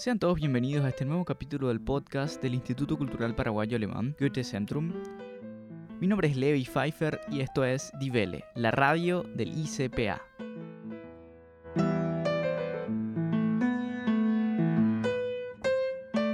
Sean 0.00 0.18
todos 0.18 0.36
bienvenidos 0.36 0.82
a 0.86 0.88
este 0.88 1.04
nuevo 1.04 1.26
capítulo 1.26 1.68
del 1.68 1.78
podcast 1.78 2.42
del 2.42 2.54
Instituto 2.54 2.96
Cultural 2.96 3.34
Paraguayo 3.34 3.76
Alemán, 3.76 4.16
Goethe 4.18 4.42
Zentrum. 4.42 4.94
Mi 6.00 6.06
nombre 6.06 6.26
es 6.26 6.38
Levi 6.38 6.64
Pfeiffer 6.64 7.20
y 7.30 7.40
esto 7.40 7.66
es 7.66 7.92
Divele, 8.00 8.46
la 8.54 8.70
radio 8.70 9.24
del 9.34 9.52
ICPA. 9.52 10.22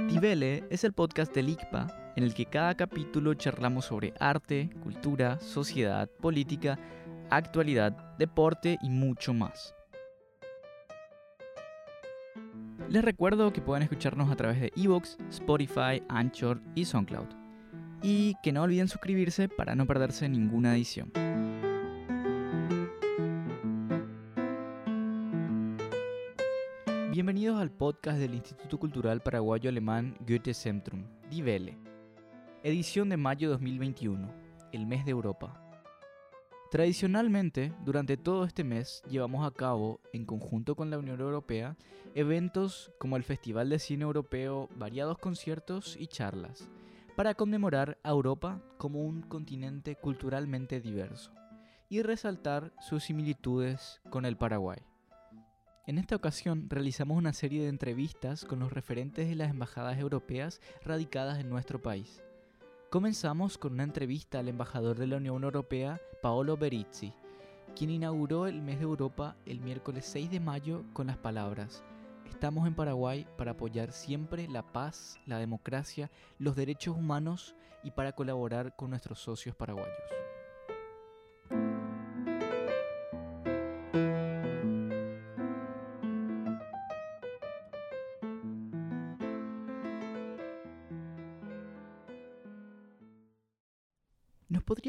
Divele 0.07 0.63
es 0.69 0.85
el 0.85 0.93
podcast 0.93 1.35
del 1.35 1.49
ICPA 1.49 2.13
en 2.15 2.23
el 2.23 2.33
que 2.33 2.45
cada 2.45 2.77
capítulo 2.77 3.33
charlamos 3.33 3.83
sobre 3.83 4.13
arte, 4.21 4.69
cultura, 4.81 5.41
sociedad, 5.41 6.09
política, 6.21 6.79
actualidad, 7.29 8.15
deporte 8.17 8.77
y 8.81 8.89
mucho 8.89 9.33
más. 9.33 9.76
Les 12.89 13.03
recuerdo 13.03 13.51
que 13.51 13.59
pueden 13.59 13.83
escucharnos 13.83 14.31
a 14.31 14.37
través 14.37 14.61
de 14.61 14.71
Evox, 14.77 15.17
Spotify, 15.29 16.01
Anchor 16.07 16.61
y 16.73 16.85
SoundCloud. 16.85 17.27
Y 18.01 18.35
que 18.41 18.53
no 18.53 18.63
olviden 18.63 18.87
suscribirse 18.87 19.49
para 19.49 19.75
no 19.75 19.85
perderse 19.85 20.29
ninguna 20.29 20.73
edición. 20.73 21.11
Bienvenidos 27.11 27.59
al 27.59 27.71
podcast 27.71 28.19
del 28.19 28.35
Instituto 28.35 28.79
Cultural 28.79 29.19
Paraguayo 29.19 29.69
Alemán 29.69 30.15
Goethe 30.25 30.53
Zentrum, 30.53 31.03
Die 31.29 31.43
Welle. 31.43 31.77
Edición 32.63 33.09
de 33.09 33.17
mayo 33.17 33.49
2021, 33.49 34.31
el 34.71 34.85
mes 34.85 35.03
de 35.03 35.11
Europa. 35.11 35.66
Tradicionalmente, 36.69 37.71
durante 37.85 38.17
todo 38.17 38.43
este 38.43 38.65
mes 38.65 39.01
llevamos 39.09 39.47
a 39.47 39.51
cabo, 39.51 40.01
en 40.11 40.25
conjunto 40.25 40.75
con 40.75 40.89
la 40.89 40.97
Unión 40.97 41.21
Europea, 41.21 41.77
eventos 42.13 42.91
como 42.99 43.15
el 43.15 43.23
Festival 43.23 43.69
de 43.69 43.79
Cine 43.79 44.03
Europeo, 44.03 44.67
variados 44.75 45.17
conciertos 45.17 45.95
y 45.97 46.07
charlas, 46.07 46.69
para 47.15 47.35
conmemorar 47.35 47.97
a 48.03 48.09
Europa 48.09 48.61
como 48.77 48.99
un 48.99 49.21
continente 49.21 49.95
culturalmente 49.95 50.81
diverso 50.81 51.31
y 51.87 52.01
resaltar 52.01 52.73
sus 52.81 53.05
similitudes 53.05 54.01
con 54.09 54.25
el 54.25 54.35
Paraguay. 54.35 54.79
En 55.85 55.97
esta 55.97 56.17
ocasión 56.17 56.69
realizamos 56.69 57.17
una 57.17 57.31
serie 57.31 57.61
de 57.61 57.69
entrevistas 57.69 58.43
con 58.43 58.59
los 58.59 58.73
referentes 58.73 59.29
de 59.29 59.35
las 59.35 59.51
embajadas 59.51 59.97
europeas 59.99 60.59
radicadas 60.83 61.39
en 61.39 61.49
nuestro 61.49 61.81
país 61.81 62.21
Comenzamos 62.89 63.57
con 63.57 63.73
una 63.73 63.83
entrevista 63.83 64.39
al 64.39 64.47
embajador 64.47 64.97
de 64.97 65.07
la 65.07 65.17
Unión 65.17 65.43
Europea, 65.43 66.01
Paolo 66.21 66.55
Berizzi, 66.57 67.13
quien 67.75 67.89
inauguró 67.89 68.47
el 68.47 68.61
mes 68.61 68.77
de 68.79 68.83
Europa 68.83 69.35
el 69.45 69.59
miércoles 69.59 70.05
6 70.05 70.31
de 70.31 70.39
mayo 70.39 70.85
con 70.93 71.07
las 71.07 71.17
palabras, 71.17 71.83
Estamos 72.29 72.67
en 72.67 72.75
Paraguay 72.75 73.25
para 73.37 73.51
apoyar 73.51 73.91
siempre 73.91 74.47
la 74.47 74.61
paz, 74.61 75.19
la 75.25 75.39
democracia, 75.39 76.11
los 76.37 76.55
derechos 76.55 76.95
humanos 76.95 77.55
y 77.83 77.91
para 77.91 78.11
colaborar 78.11 78.75
con 78.75 78.91
nuestros 78.91 79.19
socios 79.19 79.55
paraguayos. 79.55 80.26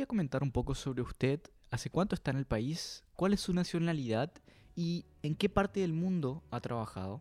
Comentar 0.08 0.42
un 0.42 0.50
poco 0.50 0.74
sobre 0.74 1.02
usted? 1.02 1.38
¿Hace 1.70 1.90
cuánto 1.90 2.16
está 2.16 2.32
en 2.32 2.38
el 2.38 2.46
país? 2.46 3.04
¿Cuál 3.14 3.34
es 3.34 3.40
su 3.40 3.52
nacionalidad? 3.52 4.32
¿Y 4.74 5.04
en 5.22 5.36
qué 5.36 5.48
parte 5.48 5.80
del 5.80 5.92
mundo 5.92 6.42
ha 6.50 6.60
trabajado? 6.60 7.20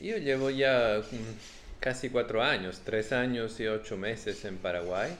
Yo 0.00 0.16
llevo 0.16 0.48
ya 0.48 1.02
mm, 1.10 1.80
casi 1.80 2.08
cuatro 2.08 2.42
años, 2.42 2.80
tres 2.84 3.12
años 3.12 3.60
y 3.60 3.66
ocho 3.66 3.98
meses 3.98 4.44
en 4.46 4.56
Paraguay. 4.56 5.10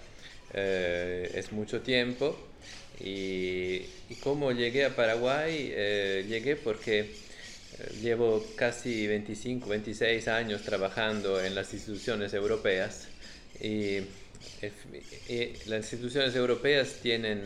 Eh, 0.55 1.31
es 1.35 1.53
mucho 1.53 1.83
tiempo. 1.83 2.39
Y, 2.99 3.81
como 4.23 4.53
llegué 4.53 4.85
a 4.85 4.95
Paraguay, 4.95 5.71
eh, 5.73 6.25
llegué 6.29 6.57
porque 6.57 7.01
eh, 7.01 7.09
llevo 8.03 8.45
casi 8.57 9.07
25, 9.07 9.69
26 9.69 10.29
años 10.29 10.63
trabajando 10.63 11.43
en 11.43 11.55
las 11.55 11.73
instituciones 11.75 12.35
europeas. 12.35 13.09
Y 13.61 14.01
las 15.67 15.93
instituciones 15.93 16.35
europeas 16.35 16.99
tienen 17.03 17.45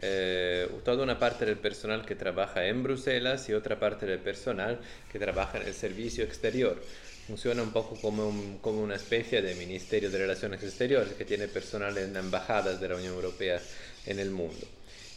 eh, 0.00 0.68
toda 0.84 1.02
una 1.02 1.18
parte 1.18 1.46
del 1.46 1.56
personal 1.56 2.04
que 2.04 2.14
trabaja 2.14 2.66
en 2.66 2.82
Bruselas 2.82 3.48
y 3.48 3.52
otra 3.52 3.78
parte 3.78 4.06
del 4.06 4.18
personal 4.18 4.80
que 5.10 5.18
trabaja 5.18 5.60
en 5.60 5.66
el 5.66 5.74
servicio 5.74 6.24
exterior. 6.24 6.82
Funciona 7.26 7.62
un 7.62 7.72
poco 7.72 7.96
como, 8.00 8.58
como 8.60 8.82
una 8.82 8.96
especie 8.96 9.40
de 9.40 9.54
Ministerio 9.54 10.10
de 10.10 10.18
Relaciones 10.18 10.62
Exteriores 10.62 11.14
que 11.14 11.24
tiene 11.24 11.48
personal 11.48 11.96
en 11.96 12.16
embajadas 12.16 12.80
de 12.80 12.88
la 12.88 12.96
Unión 12.96 13.14
Europea 13.14 13.60
en 14.04 14.18
el 14.18 14.30
mundo. 14.30 14.66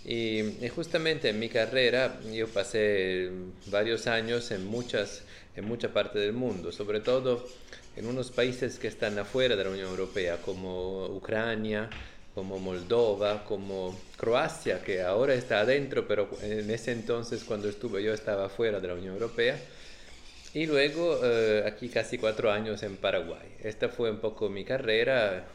Y, 0.05 0.39
y, 0.63 0.69
justamente 0.73 1.29
en 1.29 1.39
mi 1.39 1.49
carrera 1.49 2.17
yo 2.31 2.47
pasé 2.47 3.29
varios 3.65 4.07
años 4.07 4.51
en 4.51 4.65
muchas 4.65 5.23
en 5.57 5.65
mucha 5.65 5.91
parte 5.91 6.19
del 6.19 6.33
mundo, 6.33 6.71
sobre 6.71 6.99
todo 7.01 7.45
en 7.97 8.05
unos 8.05 8.29
países 8.31 8.77
que 8.77 8.87
están 8.87 9.17
afuera 9.17 9.55
de 9.55 9.63
la 9.63 9.71
Unión 9.71 9.89
Europea, 9.89 10.37
como 10.37 11.07
Ucrania, 11.07 11.89
como 12.35 12.59
Moldova, 12.59 13.43
como 13.43 13.99
Croacia, 14.15 14.83
que 14.83 15.01
ahora 15.01 15.33
está 15.33 15.61
adentro, 15.61 16.07
pero 16.07 16.29
en 16.43 16.69
ese 16.69 16.91
entonces 16.91 17.43
cuando 17.43 17.67
estuve 17.67 18.03
yo 18.03 18.13
estaba 18.13 18.49
fuera 18.49 18.79
de 18.79 18.87
la 18.87 18.93
Unión 18.93 19.15
Europea. 19.15 19.59
Y 20.53 20.67
luego 20.67 21.19
eh, 21.23 21.63
aquí 21.65 21.89
casi 21.89 22.19
cuatro 22.19 22.51
años 22.51 22.83
en 22.83 22.97
Paraguay. 22.97 23.55
Esta 23.63 23.89
fue 23.89 24.11
un 24.11 24.19
poco 24.19 24.49
mi 24.49 24.63
carrera 24.63 25.47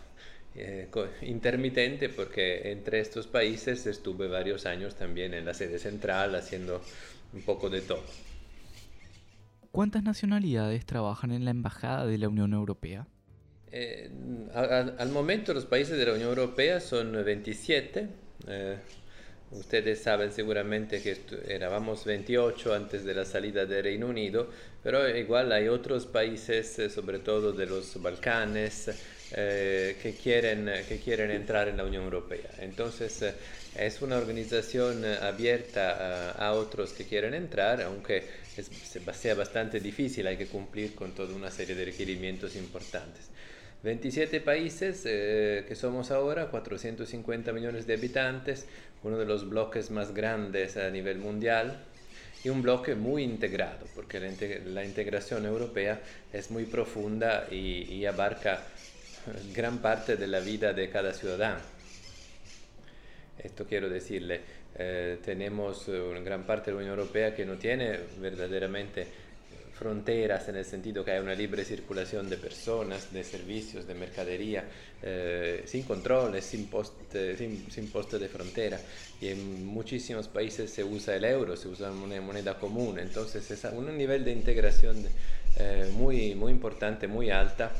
eh, 0.57 0.89
intermitente 1.23 2.09
porque 2.09 2.73
entre 2.73 2.99
estos 2.99 3.29
países 3.29 3.87
estuve 3.87 4.27
varios 4.27 4.67
años 4.67 4.97
también 4.97 5.35
en 5.35 5.45
la 5.45 5.55
sede 5.55 5.79
central 5.79 6.35
haciendo 6.35 6.83
un 7.33 7.43
poco 7.43 7.71
de 7.71 7.83
todo. 7.83 8.03
¿Cuántas 9.73 10.03
nacionalidades 10.03 10.85
trabajan 10.85 11.33
en 11.33 11.47
la 11.47 11.51
Embajada 11.51 12.05
de 12.05 12.19
la 12.19 12.29
Unión 12.29 12.53
Europea? 12.53 13.07
Eh, 13.73 14.11
al, 14.53 15.09
momento 15.09 15.55
los 15.55 15.65
países 15.65 15.97
de 15.97 16.05
la 16.05 16.13
Unión 16.13 16.29
Europea 16.29 16.79
son 16.79 17.25
27. 17.25 18.07
Eh, 18.49 18.77
ustedes 19.51 20.03
saben 20.03 20.31
seguramente 20.31 21.01
que 21.01 21.17
éramos 21.49 22.05
28 22.05 22.75
antes 22.75 23.03
de 23.03 23.15
la 23.15 23.25
salida 23.25 23.65
del 23.65 23.85
Reino 23.85 24.09
Unido, 24.09 24.51
pero 24.83 25.09
igual 25.09 25.51
hay 25.53 25.69
otros 25.69 26.05
países, 26.05 26.79
eh, 26.79 26.91
sobre 26.91 27.21
todo 27.21 27.55
de 27.55 27.65
los 27.65 28.01
Balcanes, 28.03 28.91
que, 29.33 30.15
quieren, 30.23 30.71
que 30.87 30.99
quieren 30.99 31.31
entrar 31.31 31.67
en 31.67 31.79
la 31.79 31.85
Unión 31.85 32.05
Europea. 32.05 32.51
Entonces 32.59 33.25
es 33.75 34.03
una 34.03 34.19
organización 34.19 35.07
abierta 35.07 36.33
a, 36.33 36.49
a 36.49 36.53
otros 36.53 36.93
que 36.93 37.07
quieren 37.07 37.33
entrar, 37.33 37.81
aunque 37.81 38.42
es, 38.57 38.71
sea 39.17 39.35
bastante 39.35 39.81
difícil, 39.81 40.27
hay 40.27 40.37
que 40.37 40.47
cumplir 40.47 40.95
con 40.95 41.13
toda 41.13 41.35
una 41.35 41.51
serie 41.51 41.75
de 41.75 41.85
requerimientos 41.85 42.57
importantes. 42.57 43.31
27 43.83 44.41
países 44.41 45.03
eh, 45.07 45.65
que 45.67 45.75
somos 45.75 46.11
ahora, 46.11 46.49
450 46.49 47.53
millones 47.53 47.87
de 47.87 47.95
habitantes, 47.95 48.67
uno 49.03 49.19
de 49.19 49.27
los 49.27 49.49
bloques 49.49 49.91
más 49.91 50.15
grandes 50.15 50.77
a 50.77 50.89
nivel 50.91 51.19
mundial 51.19 51.83
y 52.45 52.49
un 52.49 52.63
bloque 52.63 52.95
muy 52.95 53.25
integrado, 53.25 53.87
porque 53.95 54.21
la, 54.67 54.85
integración 54.85 55.47
europea 55.47 56.01
es 56.33 56.51
muy 56.51 56.65
profunda 56.65 57.49
y, 57.51 57.93
y 57.93 58.07
abarca 58.07 58.63
gran 59.55 59.79
parte 59.79 60.17
de 60.17 60.27
la 60.27 60.41
vida 60.41 60.73
de 60.73 60.89
cada 60.89 61.13
ciudadano. 61.13 61.61
Esto 63.39 63.67
quiero 63.67 63.89
decirle, 63.89 64.41
eh, 64.77 65.19
tenemos 65.25 65.89
una 65.89 66.21
gran 66.21 66.45
parte 66.45 66.71
de 66.71 66.77
la 66.77 66.83
Unión 66.83 66.99
Europea 66.99 67.35
que 67.35 67.45
no 67.45 67.57
tiene 67.57 67.99
verdaderamente 68.19 69.07
fronteras 69.83 70.49
en 70.49 70.57
el 70.57 70.65
sentido 70.65 71.05
que 71.05 71.11
hay 71.11 71.19
una 71.19 71.35
libre 71.35 71.65
circulación 71.65 72.31
de 72.31 72.37
personas, 72.37 73.13
de 73.13 73.25
servicios, 73.25 73.85
de 73.85 73.95
mercadería, 73.95 74.65
eh, 75.03 75.63
sin 75.67 75.83
controles, 75.83 76.45
sin 76.45 76.67
poste, 76.67 77.37
sin, 77.37 77.69
sin 77.69 77.91
poste 77.91 78.19
de 78.19 78.29
frontera. 78.29 78.79
Y 79.21 79.29
en 79.29 79.67
muchísimos 79.67 80.29
países 80.29 80.71
se 80.71 80.85
usa 80.85 81.17
el 81.17 81.25
euro, 81.25 81.57
se 81.57 81.67
usa 81.67 81.91
una 81.91 82.21
moneda 82.21 82.55
común. 82.59 83.01
Entonces 83.01 83.51
es 83.51 83.65
un 83.65 83.97
nivel 83.99 84.25
de 84.25 84.31
integración 84.31 85.05
eh, 85.59 85.91
muy, 85.93 86.37
muy 86.37 86.53
importante, 86.53 87.09
muy 87.09 87.31
alta 87.31 87.73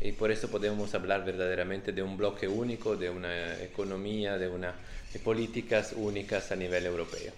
y 0.00 0.12
por 0.12 0.30
eso 0.30 0.50
podemos 0.50 0.94
hablar 0.94 1.24
verdaderamente 1.24 1.92
de 1.92 2.02
un 2.02 2.16
bloque 2.16 2.48
único, 2.48 2.96
de 2.96 3.10
una 3.10 3.62
economía, 3.62 4.38
de, 4.38 4.48
una, 4.48 4.74
de 5.12 5.18
políticas 5.18 5.94
únicas 5.96 6.52
a 6.52 6.56
nivel 6.56 6.86
europeo. 6.86 7.32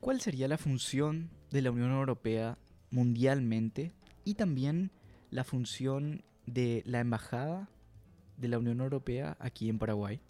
¿Cuál 0.00 0.20
sería 0.20 0.48
la 0.48 0.56
función 0.56 1.30
de 1.50 1.62
la 1.62 1.70
Unión 1.70 1.92
Europea 1.92 2.56
mundialmente 2.90 3.92
y 4.24 4.34
también 4.34 4.90
la 5.30 5.44
función 5.44 6.22
de 6.46 6.82
la 6.86 7.00
embajada 7.00 7.68
de 8.36 8.48
la 8.48 8.58
Unión 8.58 8.80
Europea 8.80 9.36
aquí 9.40 9.68
en 9.68 9.78
Paraguay? 9.78 10.20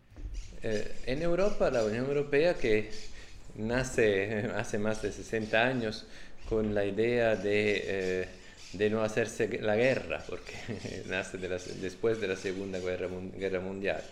Eh, 0.63 0.93
en 1.07 1.23
Europa, 1.23 1.71
la 1.71 1.85
Unión 1.85 2.07
Europea 2.07 2.55
que 2.55 2.91
nace 3.57 4.51
hace 4.57 4.79
más 4.79 5.03
de 5.03 5.13
60 5.13 5.63
años 5.63 6.07
con 6.49 6.75
la 6.75 6.85
idea 6.85 7.37
de 7.37 7.83
eh, 7.85 8.29
de 8.73 8.91
no 8.91 9.03
hacerse 9.03 9.61
la 9.61 9.77
guerra, 9.77 10.23
porque 10.29 10.55
nace 11.09 11.39
después 11.39 12.21
de 12.21 12.29
la 12.29 12.37
Segunda 12.37 12.79
Guerra, 12.79 13.09
Guerra 13.37 13.61
Mundial, 13.61 14.03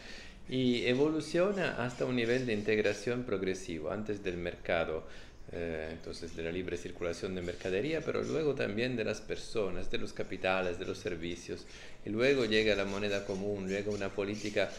y 0.48 0.86
evoluciona 0.86 1.84
hasta 1.84 2.04
un 2.04 2.16
nivel 2.16 2.46
de 2.46 2.54
integración 2.54 3.24
progresivo, 3.24 3.90
antes 3.90 4.24
del 4.24 4.38
mercado, 4.38 5.04
eh, 5.52 5.90
entonces 5.92 6.34
de 6.36 6.42
la 6.42 6.50
libre 6.50 6.76
circulación 6.76 7.34
de 7.34 7.42
mercadería, 7.42 8.00
pero 8.00 8.22
luego 8.22 8.54
también 8.54 8.96
de 8.96 9.04
las 9.04 9.20
personas, 9.20 9.90
de 9.90 9.98
los 9.98 10.12
capitales, 10.12 10.78
de 10.78 10.86
los 10.86 10.98
servicios, 10.98 11.66
y 12.04 12.10
luego 12.10 12.44
llega 12.44 12.74
la 12.74 12.84
moneda 12.84 13.24
común, 13.24 13.68
llega 13.68 13.92
una 13.92 14.08
política, 14.08 14.70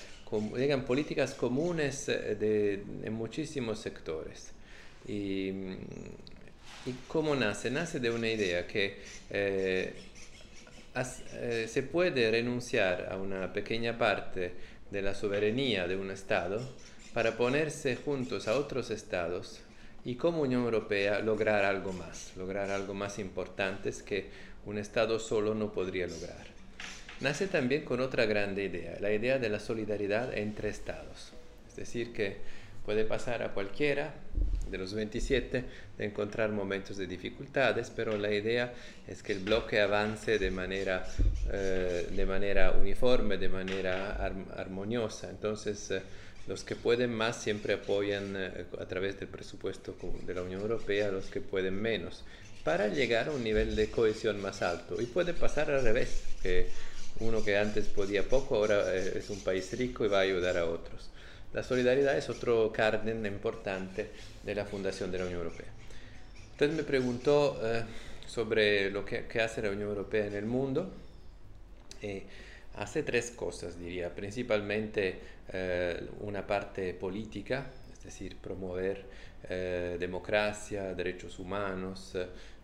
llegan 0.55 0.85
políticas 0.85 1.33
comunes 1.35 2.09
eh, 2.09 2.35
de, 2.35 2.83
en 3.03 3.13
muchísimos 3.13 3.79
sectores. 3.79 4.51
Y, 5.07 5.51
¿Y 6.85 6.93
cómo 7.07 7.35
nace? 7.35 7.69
Nace 7.69 7.99
de 7.99 8.09
una 8.09 8.29
idea 8.29 8.65
que 8.65 8.99
eh, 9.29 9.93
eh, 11.33 11.67
se 11.67 11.83
puede 11.83 12.31
renunciar 12.31 13.09
a 13.11 13.17
una 13.17 13.51
pequeña 13.51 13.97
parte 13.97 14.53
de 14.89 15.01
la 15.01 15.13
soberanía 15.13 15.87
de 15.87 15.97
un 15.97 16.09
Estado 16.09 16.61
para 17.13 17.35
ponerse 17.35 17.95
juntos 17.97 18.47
a 18.47 18.57
otros 18.57 18.91
Estados 18.91 19.61
y 20.05 20.15
como 20.15 20.41
Unión 20.41 20.63
Europea 20.63 21.19
lograr 21.19 21.65
algo 21.65 21.91
más, 21.91 22.31
lograr 22.37 22.71
algo 22.71 22.93
más 22.93 23.19
importante 23.19 23.91
que 24.05 24.29
un 24.65 24.77
Estado 24.77 25.19
solo 25.19 25.53
no 25.53 25.73
podría 25.73 26.07
lograr. 26.07 26.47
Nace 27.19 27.47
también 27.47 27.83
con 27.83 27.99
otra 27.99 28.25
grande 28.25 28.63
idea, 28.63 28.97
la 29.01 29.11
idea 29.11 29.37
de 29.37 29.49
la 29.49 29.59
solidaridad 29.59 30.37
entre 30.37 30.69
Estados. 30.69 31.33
Es 31.67 31.75
decir, 31.75 32.13
que 32.13 32.37
puede 32.85 33.03
pasar 33.03 33.43
a 33.43 33.53
cualquiera 33.53 34.13
de 34.69 34.77
los 34.77 34.93
27 34.93 35.63
de 35.97 36.05
encontrar 36.05 36.51
momentos 36.51 36.97
de 36.97 37.07
dificultades, 37.07 37.91
pero 37.95 38.17
la 38.17 38.31
idea 38.33 38.73
es 39.07 39.23
que 39.23 39.33
el 39.33 39.39
bloque 39.39 39.79
avance 39.81 40.39
de 40.39 40.51
manera, 40.51 41.05
eh, 41.51 42.07
de 42.11 42.25
manera 42.25 42.71
uniforme, 42.71 43.37
de 43.37 43.49
manera 43.49 44.15
armoniosa. 44.55 45.29
Entonces, 45.29 45.91
eh, 45.91 46.01
los 46.47 46.63
que 46.63 46.75
pueden 46.75 47.13
más 47.13 47.41
siempre 47.41 47.73
apoyan 47.73 48.35
eh, 48.37 48.65
a 48.79 48.85
través 48.85 49.19
del 49.19 49.29
presupuesto 49.29 49.95
de 50.25 50.33
la 50.33 50.41
Unión 50.41 50.61
Europea 50.61 51.11
los 51.11 51.25
que 51.25 51.41
pueden 51.41 51.79
menos, 51.81 52.23
para 52.63 52.87
llegar 52.87 53.29
a 53.29 53.31
un 53.31 53.43
nivel 53.43 53.75
de 53.75 53.89
cohesión 53.89 54.41
más 54.41 54.61
alto. 54.61 55.01
Y 55.01 55.05
puede 55.05 55.33
pasar 55.33 55.71
al 55.71 55.83
revés, 55.83 56.23
que 56.41 56.67
uno 57.19 57.43
que 57.43 57.57
antes 57.57 57.85
podía 57.87 58.23
poco 58.23 58.55
ahora 58.55 58.93
es 58.95 59.29
un 59.29 59.41
país 59.41 59.77
rico 59.77 60.05
y 60.05 60.07
va 60.07 60.19
a 60.19 60.21
ayudar 60.21 60.57
a 60.57 60.65
otros. 60.65 61.09
La 61.51 61.63
solidaridad 61.63 62.15
es 62.15 62.29
otro 62.29 62.71
carden 62.71 63.25
importante 63.25 64.11
de 64.43 64.53
la 64.53 64.65
fundación 64.65 65.11
de 65.11 65.17
la 65.17 65.25
Unión 65.25 65.39
Europea. 65.39 65.65
Usted 66.51 66.71
me 66.73 66.83
preguntó 66.83 67.59
eh, 67.63 67.83
sobre 68.27 68.91
lo 68.91 69.03
que, 69.03 69.25
hace 69.41 69.63
la 69.63 69.71
Unión 69.71 69.89
Europea 69.89 70.27
en 70.27 70.35
el 70.35 70.45
mundo. 70.45 70.91
Eh, 72.03 72.23
hace 72.75 73.01
tres 73.01 73.31
cosas, 73.31 73.79
diría. 73.79 74.13
Principalmente 74.13 75.19
eh, 75.51 76.07
una 76.19 76.45
parte 76.45 76.93
política, 76.93 77.65
es 77.93 78.03
decir, 78.03 78.37
promover 78.37 79.29
democracia, 79.97 80.93
derechos 80.93 81.39
humanos. 81.39 82.13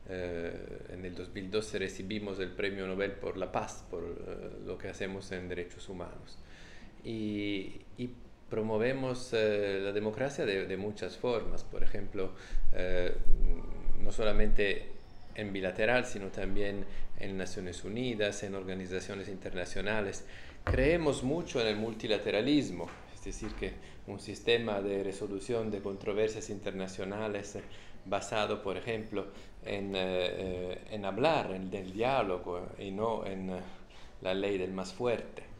en 0.09 1.05
el 1.05 1.15
2012 1.15 1.79
recibimos 1.79 2.37
el 2.39 2.51
Premio 2.51 2.85
Nobel 2.85 3.13
por 3.13 3.37
la 3.37 3.49
Paz, 3.49 3.85
por 3.89 4.03
lo 4.65 4.77
que 4.77 4.89
hacemos 4.89 5.31
en 5.31 5.47
derechos 5.47 5.87
humanos. 5.87 6.37
Promovemos 8.49 9.31
eh, 9.33 9.79
la 9.81 9.91
democracia 9.91 10.45
de, 10.45 10.77
muchas 10.77 11.17
formas, 11.17 11.63
por 11.63 11.83
ejemplo, 11.83 12.31
eh, 12.73 13.13
no 13.99 14.11
solamente 14.11 14.89
en 15.33 15.51
bilateral, 15.51 16.05
sino 16.05 16.27
también 16.27 16.85
en 17.19 17.37
Naciones 17.37 17.83
Unidas, 17.83 18.43
en 18.43 18.55
organizaciones 18.55 19.29
internacionales. 19.29 20.25
Creemos 20.63 21.23
mucho 21.23 21.59
en 21.61 21.67
el 21.67 21.75
multilateralismo, 21.75 22.87
es 23.13 23.23
decir, 23.23 23.51
que 23.55 23.73
un 24.07 24.19
sistema 24.19 24.81
de 24.81 25.03
resolución 25.03 25.71
de 25.71 25.81
controversias 25.81 26.49
internacionales 26.49 27.57
basado, 28.05 28.61
por 28.61 28.77
ejemplo, 28.77 29.27
en, 29.65 29.93
eh, 29.95 30.79
en 30.91 31.05
hablar, 31.05 31.51
en 31.51 31.73
el 31.73 31.91
diálogo 31.91 32.67
y 32.77 32.91
no 32.91 33.25
en 33.25 33.51
la 34.21 34.33
ley 34.33 34.57
del 34.57 34.71
más 34.71 34.93
fuerte. 34.93 35.54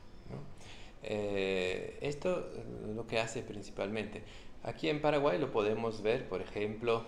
Eh, 1.07 1.99
esto 2.01 2.51
es 2.55 2.95
lo 2.95 3.05
que 3.05 3.19
hace 3.19 3.43
principalmente. 3.43 4.23
Aquí 4.63 4.89
en 4.89 5.01
Paraguay 5.01 5.37
lo 5.37 5.51
podemos 5.51 6.01
ver, 6.01 6.27
por 6.27 6.41
ejemplo, 6.41 7.05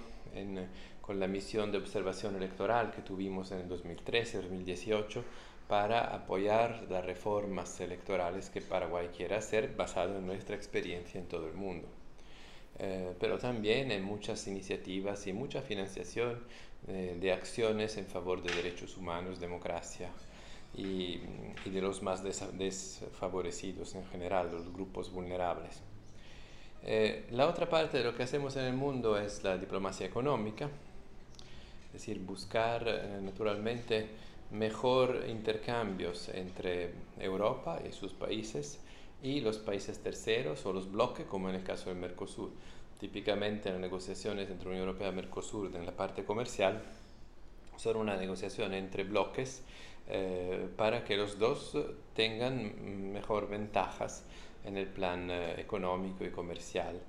con 1.01 1.19
la 1.19 1.27
misión 1.27 1.71
de 1.71 1.79
observación 1.79 2.35
electoral 2.35 2.91
que 2.91 3.01
tuvimos 3.01 3.51
en 3.51 3.59
el 3.61 3.69
2013-2018 3.69 5.23
para 5.67 6.13
apoyar 6.13 6.85
las 6.89 7.03
reformas 7.03 7.79
electorales 7.81 8.49
que 8.51 8.61
Paraguay 8.61 9.09
quiere 9.15 9.35
hacer 9.35 9.75
basado 9.75 10.17
en 10.17 10.27
nuestra 10.27 10.55
experiencia 10.55 11.19
en 11.19 11.27
todo 11.27 11.47
el 11.47 11.55
mundo. 11.55 11.87
Eh, 12.79 13.15
pero 13.19 13.39
también 13.39 13.91
en 13.91 14.03
muchas 14.03 14.47
iniciativas 14.47 15.25
y 15.25 15.33
mucha 15.33 15.61
financiación 15.61 16.43
eh, 16.87 17.17
de 17.19 17.33
acciones 17.33 17.97
en 17.97 18.05
favor 18.05 18.43
de 18.43 18.53
derechos 18.53 18.95
humanos, 18.97 19.39
democracia, 19.39 20.11
y, 20.73 21.19
de 21.65 21.81
los 21.81 22.01
más 22.01 22.23
desfavorecidos 22.23 23.95
en 23.95 24.05
general, 24.07 24.51
los 24.51 24.71
grupos 24.71 25.11
vulnerables. 25.11 25.81
Eh, 26.83 27.27
la 27.31 27.47
otra 27.47 27.67
parte 27.69 27.97
de 27.97 28.03
lo 28.03 28.15
que 28.15 28.23
hacemos 28.23 28.55
en 28.55 28.65
el 28.65 28.73
mundo 28.73 29.17
es 29.17 29.43
la 29.43 29.57
diplomacia 29.57 30.05
económica, 30.05 30.69
es 31.87 31.93
decir, 31.93 32.19
buscar 32.19 32.83
eh, 32.87 33.19
naturalmente 33.21 34.07
mejor 34.51 35.25
intercambios 35.27 36.29
entre 36.29 36.91
Europa 37.19 37.79
y 37.87 37.91
sus 37.91 38.13
países 38.13 38.79
y 39.21 39.41
los 39.41 39.57
países 39.57 39.99
terceros 39.99 40.65
o 40.65 40.73
los 40.73 40.91
bloques, 40.91 41.25
como 41.25 41.49
en 41.49 41.55
el 41.55 41.63
caso 41.63 41.89
del 41.89 41.97
Mercosur. 41.97 42.51
Típicamente 42.99 43.69
las 43.69 43.79
negociaciones 43.79 44.49
entre 44.49 44.69
Unión 44.69 44.87
Europea 44.87 45.09
y 45.09 45.13
Mercosur 45.13 45.75
en 45.75 45.85
la 45.85 45.91
parte 45.91 46.23
comercial 46.23 46.81
son 47.77 47.97
una 47.97 48.15
negociación 48.15 48.73
entre 48.73 49.03
bloques 49.03 49.63
eh, 50.09 50.67
para 50.77 51.03
que 51.03 51.17
los 51.17 51.37
dos 51.37 51.77
tengan 52.15 53.11
mejor 53.11 53.49
ventajas 53.49 54.23
en 54.63 54.77
el 54.77 54.87
plan 54.87 55.29
eh, 55.31 55.59
económico 55.59 56.23
y 56.25 56.29
comercial, 56.29 56.99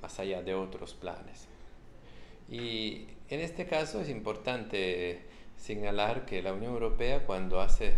más 0.00 0.18
allá 0.18 0.42
de 0.42 0.54
otros 0.54 0.94
planes. 0.94 1.46
Y 2.50 3.06
en 3.30 3.40
este 3.40 3.66
caso 3.66 4.00
es 4.00 4.10
importante 4.10 5.22
señalar 5.56 6.26
que 6.26 6.42
la 6.42 6.52
Unión 6.52 6.72
Europea 6.72 7.24
cuando 7.24 7.60
hace 7.60 7.94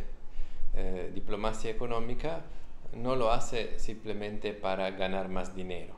eh, 0.74 1.10
diplomacia 1.14 1.70
económica 1.70 2.42
no 2.94 3.16
lo 3.16 3.32
hace 3.32 3.78
simplemente 3.78 4.52
para 4.52 4.90
ganar 4.90 5.28
más 5.28 5.56
dinero. 5.56 5.94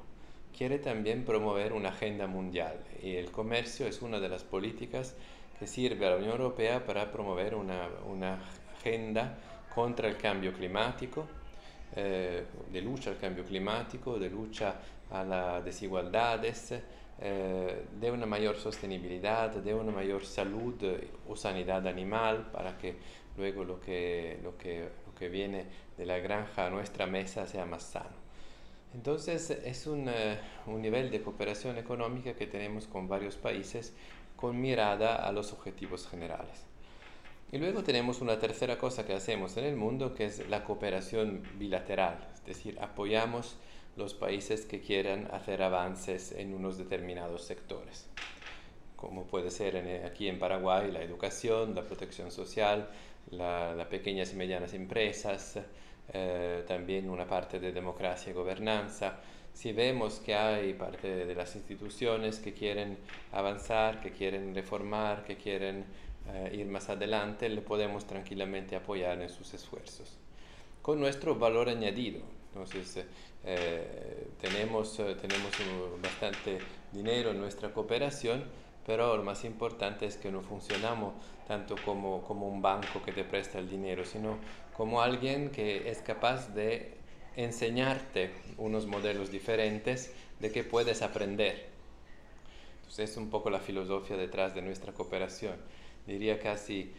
Quiere 0.56 0.78
también 0.78 1.24
promover 1.24 1.72
una 1.72 1.90
agenda 1.90 2.26
mundial 2.26 2.78
y 3.02 3.16
el 3.16 3.30
comercio 3.30 3.86
es 3.86 4.00
una 4.00 4.20
de 4.20 4.28
las 4.28 4.44
políticas 4.44 5.14
que 5.58 5.66
sirve 5.66 6.06
a 6.06 6.10
la 6.10 6.16
Unión 6.16 6.32
Europea 6.32 6.84
para 6.84 7.10
promover 7.10 7.54
una, 7.54 7.88
una 8.06 8.38
agenda 8.78 9.36
contra 9.74 10.08
el 10.08 10.16
cambio 10.16 10.52
climático, 10.52 11.26
eh, 11.94 12.44
de 12.70 12.80
lucha 12.82 13.10
al 13.10 13.18
cambio 13.18 13.44
climático, 13.44 14.18
de 14.18 14.28
lucha 14.28 14.76
a 15.10 15.24
las 15.24 15.64
desigualdades, 15.64 16.74
eh, 17.18 17.84
de 17.98 18.10
una 18.10 18.26
mayor 18.26 18.56
sostenibilidad, 18.56 19.50
de 19.50 19.74
una 19.74 19.92
mayor 19.92 20.24
salud 20.24 20.74
o 21.28 21.36
sanidad 21.36 21.86
animal 21.86 22.50
para 22.52 22.76
que 22.76 22.96
luego 23.36 23.64
lo 23.64 23.80
que, 23.80 24.38
lo 24.42 24.56
que, 24.56 24.88
lo 25.06 25.14
que 25.14 25.28
viene 25.28 25.64
de 25.96 26.06
la 26.06 26.18
granja 26.18 26.66
a 26.66 26.70
nuestra 26.70 27.06
mesa 27.06 27.46
sea 27.46 27.64
más 27.64 27.84
sano. 27.84 28.26
Entonces 28.94 29.50
es 29.50 29.86
un, 29.86 30.08
eh, 30.08 30.38
un 30.66 30.80
nivel 30.80 31.10
de 31.10 31.20
cooperación 31.20 31.76
económica 31.76 32.34
que 32.34 32.46
tenemos 32.46 32.86
con 32.86 33.08
varios 33.08 33.36
países 33.36 33.94
con 34.36 34.60
mirada 34.60 35.16
a 35.16 35.32
los 35.32 35.52
objetivos 35.52 36.06
generales. 36.06 36.64
Y 37.52 37.58
luego 37.58 37.82
tenemos 37.82 38.20
una 38.20 38.38
tercera 38.38 38.76
cosa 38.76 39.06
que 39.06 39.14
hacemos 39.14 39.56
en 39.56 39.64
el 39.64 39.76
mundo, 39.76 40.14
que 40.14 40.26
es 40.26 40.48
la 40.48 40.64
cooperación 40.64 41.42
bilateral, 41.58 42.18
es 42.34 42.44
decir, 42.44 42.78
apoyamos 42.80 43.56
los 43.96 44.14
países 44.14 44.66
que 44.66 44.80
quieran 44.80 45.28
hacer 45.32 45.62
avances 45.62 46.32
en 46.32 46.54
unos 46.54 46.76
determinados 46.76 47.44
sectores, 47.44 48.08
como 48.96 49.26
puede 49.26 49.50
ser 49.50 50.04
aquí 50.04 50.28
en 50.28 50.38
Paraguay 50.38 50.90
la 50.90 51.02
educación, 51.02 51.74
la 51.74 51.82
protección 51.82 52.30
social, 52.30 52.90
las 53.30 53.86
pequeñas 53.86 54.32
y 54.32 54.36
medianas 54.36 54.74
empresas, 54.74 55.58
eh, 56.12 56.64
también 56.66 57.08
una 57.08 57.26
parte 57.26 57.58
de 57.58 57.72
democracia 57.72 58.30
y 58.30 58.34
gobernanza, 58.34 59.20
si 59.56 59.72
vemos 59.72 60.20
que 60.20 60.34
hay 60.34 60.74
parte 60.74 61.24
de 61.24 61.34
las 61.34 61.56
instituciones 61.56 62.40
que 62.40 62.52
quieren 62.52 62.98
avanzar, 63.32 64.02
que 64.02 64.10
quieren 64.10 64.54
reformar, 64.54 65.24
que 65.24 65.36
quieren 65.36 65.86
eh, 66.28 66.58
ir 66.58 66.66
más 66.66 66.90
adelante, 66.90 67.48
le 67.48 67.62
podemos 67.62 68.06
tranquilamente 68.06 68.76
apoyar 68.76 69.18
en 69.22 69.30
sus 69.30 69.54
esfuerzos. 69.54 70.18
Con 70.82 71.00
nuestro 71.00 71.36
valor 71.36 71.70
añadido. 71.70 72.20
Entonces, 72.52 73.06
eh, 73.46 74.26
tenemos, 74.38 75.00
eh, 75.00 75.16
tenemos 75.18 75.50
bastante 76.02 76.58
dinero 76.92 77.30
en 77.30 77.40
nuestra 77.40 77.72
cooperación, 77.72 78.44
pero 78.84 79.16
lo 79.16 79.22
más 79.22 79.42
importante 79.46 80.04
es 80.04 80.18
que 80.18 80.30
no 80.30 80.42
funcionamos 80.42 81.14
tanto 81.48 81.76
como, 81.82 82.20
como 82.24 82.46
un 82.46 82.60
banco 82.60 83.02
que 83.02 83.12
te 83.12 83.24
presta 83.24 83.58
el 83.58 83.70
dinero, 83.70 84.04
sino 84.04 84.36
como 84.76 85.00
alguien 85.00 85.48
que 85.48 85.90
es 85.90 86.02
capaz 86.02 86.54
de 86.54 87.05
enseñarte 87.36 88.30
unos 88.58 88.86
modelos 88.86 89.30
diferentes 89.30 90.12
de 90.40 90.50
que 90.50 90.64
puedes 90.64 91.02
aprender. 91.02 91.68
Entonces 92.76 93.10
es 93.10 93.16
un 93.16 93.30
poco 93.30 93.50
la 93.50 93.60
filosofía 93.60 94.16
detrás 94.16 94.54
de 94.54 94.62
nuestra 94.62 94.92
cooperación. 94.92 95.56
Diría 96.06 96.40
casi 96.40 96.92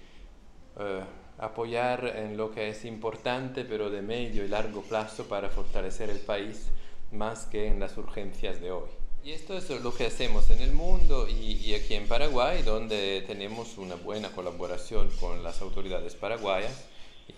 eh, 0.79 1.03
apoyar 1.39 2.06
en 2.15 2.38
lo 2.38 2.51
que 2.51 2.70
es 2.70 2.86
importante, 2.86 3.65
pero 3.65 3.89
de 3.89 4.01
medio 4.01 4.46
y 4.46 4.48
largo 4.48 4.82
plazo 4.82 5.27
para 5.27 5.50
fortalecer 5.50 6.10
el 6.10 6.20
país 6.20 6.67
más 7.12 7.46
que 7.46 7.67
en 7.67 7.79
las 7.79 7.98
urgencias 7.98 8.62
de 8.62 8.72
hoy. 8.72 8.89
Y 9.24 9.32
esto 9.32 9.58
es 9.58 9.70
lo 9.70 9.94
que 9.94 10.06
hacemos 10.06 10.50
en 10.51 10.62
el 10.62 10.72
mundo 10.72 11.27
y, 11.27 11.74
aquí 11.74 11.96
en 11.96 12.08
Paraguay, 12.08 12.63
donde 12.63 13.24
tenemos 13.27 13.77
una 13.77 13.96
buena 13.96 14.29
colaboración 14.32 15.10
con 15.20 15.44
las 15.44 15.62
autoridades 15.62 16.15
paraguayas 16.15 16.86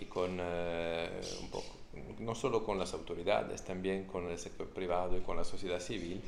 y 0.00 0.04
con 0.04 0.38
eh, 0.40 1.20
un 1.40 1.50
poco, 1.50 1.79
no 2.20 2.34
solo 2.34 2.64
con 2.64 2.78
las 2.78 2.92
autoridades, 2.92 3.64
también 3.64 4.04
con 4.04 4.30
el 4.30 4.38
sector 4.38 4.68
privado 4.68 5.16
y 5.16 5.20
con 5.20 5.36
la 5.36 5.44
sociedad 5.44 5.80
civil. 5.80 6.22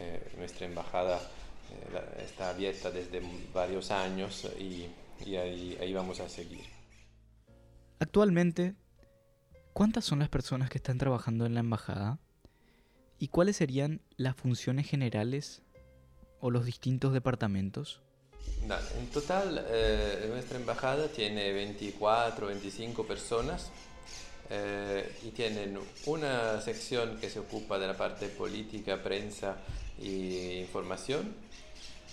Eh, 0.00 0.32
nuestra 0.36 0.66
embajada 0.66 1.16
eh, 1.16 2.24
está 2.24 2.50
abierta 2.50 2.90
desde 2.90 3.22
varios 3.54 3.90
años 3.90 4.46
y, 4.58 4.88
y 5.24 5.36
ahí, 5.36 5.78
ahí 5.80 5.92
vamos 5.92 6.20
a 6.20 6.28
seguir. 6.28 6.64
Actualmente, 8.00 8.74
¿cuántas 9.72 10.04
son 10.04 10.18
las 10.18 10.28
personas 10.28 10.70
que 10.70 10.78
están 10.78 10.98
trabajando 10.98 11.46
en 11.46 11.54
la 11.54 11.60
embajada? 11.60 12.18
¿Y 13.18 13.28
cuáles 13.28 13.56
serían 13.56 14.00
las 14.16 14.36
funciones 14.36 14.88
generales 14.88 15.62
o 16.40 16.50
los 16.50 16.64
distintos 16.64 17.12
departamentos? 17.12 18.02
en 18.98 19.06
total, 19.08 19.64
eh, 19.68 20.26
nuestra 20.30 20.58
embajada 20.58 21.08
tiene 21.08 21.52
24, 21.52 22.48
25 22.48 23.06
personas 23.06 23.70
eh, 24.50 25.18
y 25.24 25.30
tienen 25.30 25.78
una 26.06 26.60
sección 26.60 27.18
que 27.18 27.28
se 27.28 27.38
ocupa 27.38 27.78
de 27.78 27.86
la 27.86 27.96
parte 27.96 28.28
política, 28.28 29.02
prensa 29.02 29.56
e 30.00 30.64
información, 30.66 31.34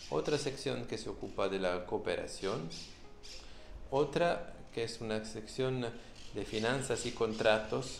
otra 0.09 0.37
sección 0.37 0.85
que 0.85 0.97
se 0.97 1.09
ocupa 1.09 1.47
de 1.47 1.59
la 1.59 1.85
cooperación, 1.85 2.69
otra 3.89 4.53
que 4.73 4.83
es 4.83 4.99
una 4.99 5.23
sección 5.23 5.85
de 6.33 6.45
finanzas 6.45 7.05
y 7.05 7.11
contratos 7.11 7.99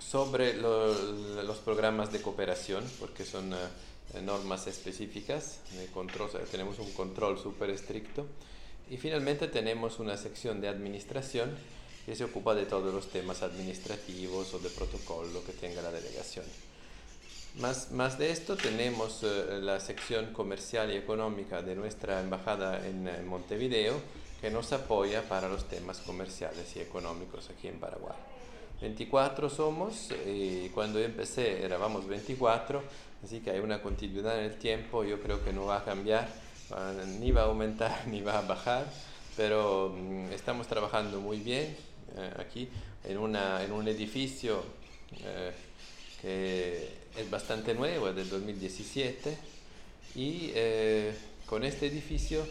sobre 0.00 0.54
los 0.54 1.58
programas 1.58 2.10
de 2.10 2.20
cooperación, 2.20 2.82
porque 2.98 3.24
son 3.24 3.52
eh, 3.52 4.20
normas 4.22 4.66
específicas 4.66 5.60
de 5.76 5.86
control, 5.86 6.30
tenemos 6.50 6.78
un 6.78 6.90
control 6.92 7.38
súper 7.38 7.70
estricto. 7.70 8.26
Y 8.90 8.96
finalmente 8.96 9.48
tenemos 9.48 9.98
una 9.98 10.16
sección 10.16 10.62
de 10.62 10.68
administración 10.68 11.50
que 12.08 12.16
se 12.16 12.24
ocupa 12.24 12.54
de 12.54 12.64
todos 12.64 12.94
los 12.94 13.10
temas 13.10 13.42
administrativos 13.42 14.54
o 14.54 14.58
de 14.58 14.70
protocolo 14.70 15.44
que 15.44 15.52
tenga 15.52 15.82
la 15.82 15.90
delegación. 15.90 16.46
Más, 17.58 17.92
más 17.92 18.18
de 18.18 18.30
esto 18.30 18.56
tenemos 18.56 19.22
eh, 19.24 19.58
la 19.60 19.78
sección 19.78 20.32
comercial 20.32 20.90
y 20.90 20.96
económica 20.96 21.60
de 21.60 21.76
nuestra 21.76 22.20
embajada 22.20 22.86
en 22.86 23.28
Montevideo 23.28 24.00
que 24.40 24.50
nos 24.50 24.72
apoya 24.72 25.28
para 25.28 25.50
los 25.50 25.68
temas 25.68 25.98
comerciales 25.98 26.74
y 26.76 26.80
económicos 26.80 27.50
aquí 27.50 27.68
en 27.68 27.78
Paraguay. 27.78 28.16
24 28.80 29.50
somos 29.50 30.08
y 30.26 30.70
cuando 30.70 30.98
yo 31.00 31.04
empecé 31.04 31.62
éramos 31.62 32.06
24, 32.06 32.82
así 33.22 33.40
que 33.40 33.50
hay 33.50 33.58
una 33.58 33.82
continuidad 33.82 34.38
en 34.38 34.46
el 34.46 34.56
tiempo, 34.56 35.04
yo 35.04 35.20
creo 35.20 35.44
que 35.44 35.52
no 35.52 35.66
va 35.66 35.78
a 35.78 35.84
cambiar, 35.84 36.26
ni 37.20 37.32
va 37.32 37.42
a 37.42 37.46
aumentar 37.46 38.00
ni 38.06 38.22
va 38.22 38.38
a 38.38 38.42
bajar, 38.42 38.86
pero 39.36 39.94
mm, 39.94 40.32
estamos 40.32 40.66
trabajando 40.68 41.20
muy 41.20 41.40
bien 41.40 41.87
eh, 42.16 42.32
aquí 42.38 42.68
en, 43.04 43.18
una, 43.18 43.62
en 43.62 43.72
un 43.72 43.86
edificio 43.88 44.62
eh, 45.24 45.52
que 46.20 46.88
es 47.16 47.30
bastante 47.30 47.74
nuevo, 47.74 48.12
del 48.12 48.28
2017, 48.28 49.38
y 50.16 50.50
eh, 50.54 51.14
con 51.46 51.64
este 51.64 51.86
edificio 51.86 52.46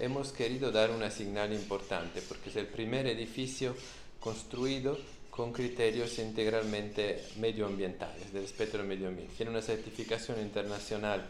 hemos 0.00 0.30
querido 0.30 0.70
dar 0.70 0.92
una 0.92 1.10
señal 1.10 1.52
importante, 1.52 2.22
porque 2.22 2.50
es 2.50 2.56
el 2.56 2.66
primer 2.66 3.08
edificio 3.08 3.74
construido 4.20 4.96
con 5.28 5.52
criterios 5.52 6.18
integralmente 6.20 7.24
medioambientales, 7.38 8.32
de 8.32 8.40
respeto 8.40 8.78
al 8.78 8.86
medio 8.86 9.08
ambiente. 9.08 9.34
Tiene 9.36 9.50
una 9.50 9.60
certificación 9.60 10.40
internacional 10.40 11.26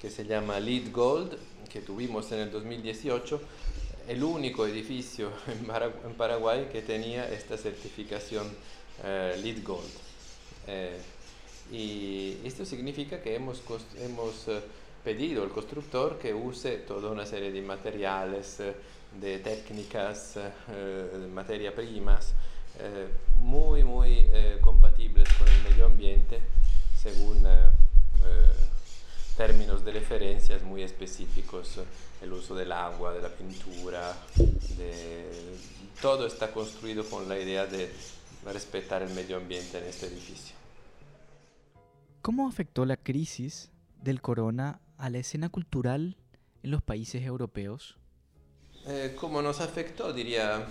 que 0.00 0.10
se 0.10 0.26
llama 0.26 0.60
LEED 0.60 0.92
Gold, 0.92 1.38
que 1.72 1.80
tuvimos 1.80 2.30
en 2.32 2.40
el 2.40 2.50
2018, 2.50 3.40
el 4.08 4.22
único 4.22 4.66
edificio 4.66 5.30
en, 5.48 6.14
Paraguay 6.14 6.68
que 6.70 6.82
tenía 6.82 7.28
esta 7.28 7.56
certificación 7.56 8.46
LEED 9.02 9.62
Gold. 9.64 9.90
Eh, 10.66 10.98
y 11.70 12.38
esto 12.44 12.64
significa 12.64 13.20
que 13.20 13.34
hemos, 13.34 13.60
uh, 13.68 14.60
pedido 15.04 15.42
al 15.42 15.50
constructor 15.50 16.18
que 16.18 16.32
use 16.32 16.78
toda 16.78 17.10
una 17.10 17.26
serie 17.26 17.50
de 17.50 17.62
materiales, 17.62 18.60
uh, 18.60 19.20
de 19.20 19.38
técnicas, 19.38 20.34
de 20.68 21.28
materia 21.28 21.74
primas, 21.74 22.34
eh, 22.78 23.08
muy, 23.40 23.84
muy 23.84 24.28
eh, 24.32 24.58
compatibles 24.60 25.26
con 25.38 25.48
el 25.48 25.62
medio 25.62 25.86
ambiente 25.86 26.40
según 27.00 27.46
eh, 27.46 27.70
términos 29.36 29.84
de 29.84 29.92
referencias 29.92 30.62
muy 30.62 30.82
específicos, 30.82 31.80
el 32.22 32.32
uso 32.32 32.54
del 32.54 32.72
agua, 32.72 33.12
de 33.12 33.22
la 33.22 33.28
pintura, 33.28 34.16
de, 34.76 35.56
todo 36.00 36.26
está 36.26 36.52
construido 36.52 37.04
con 37.04 37.28
la 37.28 37.38
idea 37.38 37.66
de 37.66 37.90
respetar 38.44 39.02
el 39.02 39.10
medio 39.14 39.36
ambiente 39.36 39.78
en 39.78 39.84
este 39.84 40.06
edificio. 40.06 40.56
¿Cómo 42.22 42.48
afectó 42.48 42.86
la 42.86 42.96
crisis 42.96 43.70
del 44.02 44.20
corona 44.20 44.80
a 44.98 45.10
la 45.10 45.18
escena 45.18 45.48
cultural 45.48 46.16
en 46.62 46.70
los 46.70 46.82
países 46.82 47.22
europeos? 47.22 47.96
¿Cómo 49.16 49.42
nos 49.42 49.60
afectó? 49.60 50.12
Diría, 50.12 50.64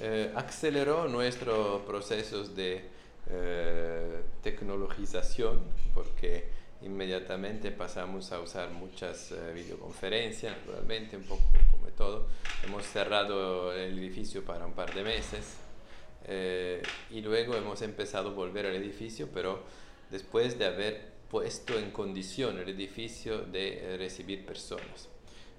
eh, 0.00 0.32
aceleró 0.34 1.06
nuestros 1.06 1.82
procesos 1.82 2.56
de 2.56 2.88
eh, 3.28 4.22
tecnologización 4.42 5.60
porque 5.94 6.61
inmediatamente 6.84 7.70
pasamos 7.70 8.32
a 8.32 8.40
usar 8.40 8.70
muchas 8.70 9.32
eh, 9.32 9.52
videoconferencias, 9.54 10.56
naturalmente, 10.58 11.16
un 11.16 11.24
poco 11.24 11.42
como 11.70 11.86
todo. 11.88 12.26
Hemos 12.64 12.84
cerrado 12.84 13.72
el 13.72 13.98
edificio 13.98 14.44
para 14.44 14.66
un 14.66 14.72
par 14.72 14.94
de 14.94 15.02
meses 15.02 15.56
y 17.10 17.20
luego 17.20 17.56
hemos 17.56 17.82
empezado 17.82 18.30
a 18.30 18.32
volver 18.32 18.66
al 18.66 18.76
edificio, 18.76 19.28
pero 19.34 19.64
después 20.08 20.56
de 20.56 20.66
haber 20.66 21.12
puesto 21.28 21.76
en 21.76 21.90
condición 21.90 22.60
el 22.60 22.68
edificio 22.68 23.38
de 23.38 23.96
recibir 23.98 24.46
personas. 24.46 25.08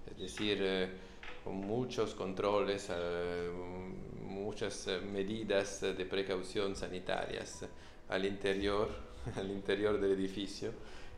Es 0.10 0.18
decir, 0.18 0.89
con 1.44 1.56
muchos 1.56 2.15
controles, 2.15 2.89
muchas 4.22 4.88
eh, 4.88 5.00
medidas 5.00 5.82
de 5.82 6.06
precaución 6.06 6.75
sanitarias 6.75 7.65
al 8.10 8.25
interior, 8.25 8.89
al 9.36 9.50
interior 9.51 10.00
del 10.00 10.12
edificio 10.12 10.72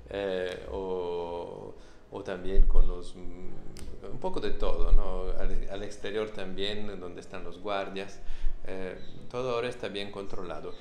eh, 0.09 0.67
o, 0.71 1.73
o, 2.11 2.23
también 2.23 2.67
con 2.67 2.87
los, 2.87 3.15
mm, 3.15 4.11
un 4.11 4.19
poco 4.19 4.39
de 4.39 4.51
todo, 4.51 4.91
¿no? 4.91 5.31
al, 5.39 5.83
exterior 5.83 6.29
también 6.29 6.99
donde 6.99 7.21
están 7.21 7.43
los 7.43 7.59
guardias, 7.59 8.19
eh, 8.65 8.97
todo 9.29 9.55
ahora 9.55 9.69
está 9.69 9.87
bien 9.87 10.11
controlado. 10.11 10.73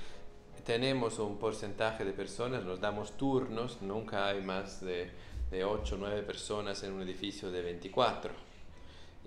Tenemos 0.64 1.19
un 1.19 1.38
porcentaje 1.38 2.04
de 2.04 2.12
personas, 2.12 2.64
nos 2.64 2.81
damos 2.81 3.16
turnos, 3.16 3.83
nunca 3.83 4.28
hay 4.28 4.40
más 4.40 4.81
de, 4.81 5.11
de 5.50 5.64
8 5.64 5.95
o 5.95 5.99
9 5.99 6.23
personas 6.23 6.83
en 6.85 6.93
un 6.93 7.02
edificio 7.02 7.50
de 7.50 7.62
24 7.62 8.33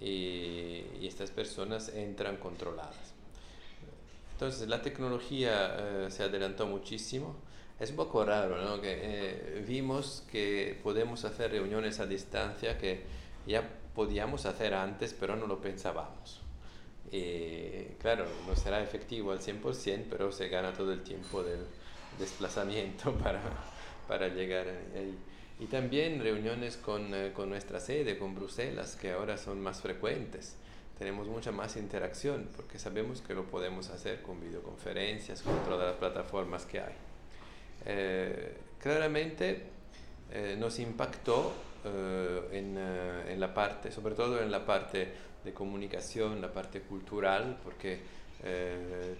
y, 0.01 0.83
y 0.99 1.07
estas 1.07 1.29
personas 1.29 1.89
entran 1.89 2.37
controladas. 2.37 3.17
Entonces 4.37 4.67
la 4.67 4.83
tecnología 4.83 5.75
eh, 5.79 6.07
se 6.11 6.21
adelantó 6.21 6.67
muchísimo. 6.67 7.35
Es 7.79 7.91
un 7.91 7.95
poco 7.95 8.25
raro, 8.25 8.59
¿no? 8.61 8.81
Que 8.81 8.99
eh, 9.01 9.63
vimos 9.67 10.23
que 10.31 10.79
podemos 10.81 11.25
hacer 11.25 11.51
reuniones 11.51 11.99
a 11.99 12.07
distancia 12.07 12.77
que 12.77 13.01
ya 13.45 13.69
podíamos 13.93 14.45
hacer 14.45 14.73
antes, 14.73 15.13
pero 15.13 15.35
no 15.35 15.45
lo 15.45 15.61
pensábamos. 15.61 16.41
Y 17.11 17.93
claro, 17.99 18.25
no 18.47 18.55
será 18.55 18.81
efectivo 18.81 19.31
al 19.31 19.39
100%, 19.39 20.05
pero 20.09 20.31
se 20.31 20.49
gana 20.49 20.73
todo 20.73 20.91
el 20.91 21.03
tiempo 21.03 21.43
del 21.43 21.65
desplazamiento 22.19 23.13
para, 23.23 23.41
para 24.07 24.27
llegar 24.29 24.67
ahí. 24.95 25.15
Y 25.59 25.65
también 25.67 26.21
reuniones 26.21 26.77
con, 26.77 27.13
eh, 27.13 27.31
con 27.33 27.49
nuestra 27.49 27.79
sede, 27.79 28.17
con 28.17 28.35
Bruselas, 28.35 28.95
que 28.95 29.11
ahora 29.11 29.37
son 29.37 29.61
más 29.61 29.81
frecuentes 29.81 30.57
tenemos 30.97 31.27
mucha 31.27 31.51
más 31.51 31.77
interacción 31.77 32.49
porque 32.55 32.79
sabemos 32.79 33.21
que 33.21 33.35
lo 33.35 33.45
podemos 33.45 33.89
hacer 33.89 34.23
con 34.23 34.41
videoconferencias, 34.41 35.43
con 35.43 35.55
todas 35.63 35.89
las 35.89 35.95
plataformas 35.97 36.65
que 36.65 36.79
hay. 36.79 36.93
Eh, 37.89 38.57
claramente 38.81 39.63
eh, 40.29 40.57
nos 40.59 40.77
impactó 40.79 41.53
en, 42.51 42.77
en, 42.77 43.39
la 43.39 43.53
parte, 43.53 43.93
sobre 43.93 44.13
todo 44.13 44.41
en 44.41 44.51
la 44.51 44.65
parte 44.65 45.07
de 45.45 45.53
comunicación, 45.53 46.41
la 46.41 46.51
parte 46.51 46.81
cultural, 46.81 47.57
porque 47.63 47.99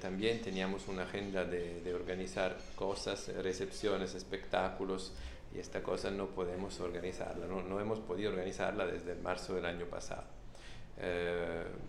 también 0.02 0.42
teníamos 0.42 0.90
una 0.90 1.04
agenda 1.04 1.46
de, 1.46 1.80
de, 1.80 1.94
organizar 1.94 2.58
cosas, 2.76 3.30
recepciones, 3.42 4.16
espectáculos, 4.16 5.14
y 5.56 5.60
esta 5.60 5.82
cosa 5.82 6.12
no 6.12 6.26
podemos 6.28 6.78
organizarla, 6.82 7.48
no, 7.48 7.64
no 7.64 7.80
hemos 7.80 8.00
podido 8.00 8.32
organizarla 8.32 8.86
desde 8.86 9.16
marzo 9.16 9.56
del 9.56 9.66
año 9.66 9.86
pasado. 9.86 10.26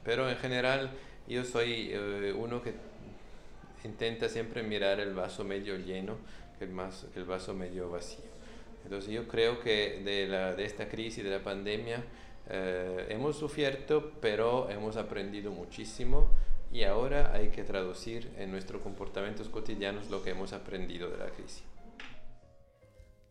pero 0.04 0.30
en 0.30 0.37
general 0.37 0.90
yo 1.26 1.44
soy 1.44 1.92
uno 2.37 2.62
que 2.62 2.73
intenta 3.82 4.28
siempre 4.28 4.62
mirar 4.62 5.00
el 5.00 5.12
vaso 5.12 5.42
medio 5.42 5.76
lleno 5.76 6.18
el, 6.60 6.70
el 7.14 7.24
vaso 7.24 7.54
medio 7.54 7.90
vacío. 7.90 8.24
Entonces 8.84 9.12
yo 9.12 9.28
creo 9.28 9.60
que 9.60 10.00
de, 10.04 10.26
la, 10.26 10.54
de 10.54 10.64
esta 10.64 10.88
crisis, 10.88 11.22
de 11.22 11.30
la 11.30 11.42
pandemia, 11.42 12.04
eh, 12.48 13.06
hemos 13.10 13.36
sufrido, 13.36 14.12
pero 14.20 14.70
hemos 14.70 14.96
aprendido 14.96 15.50
muchísimo 15.50 16.30
y 16.72 16.84
ahora 16.84 17.32
hay 17.34 17.48
que 17.48 17.64
traducir 17.64 18.30
en 18.38 18.50
nuestros 18.50 18.82
comportamientos 18.82 19.48
cotidianos 19.48 20.10
lo 20.10 20.22
que 20.22 20.30
hemos 20.30 20.52
aprendido 20.52 21.10
de 21.10 21.18
la 21.18 21.30
crisis. 21.30 21.64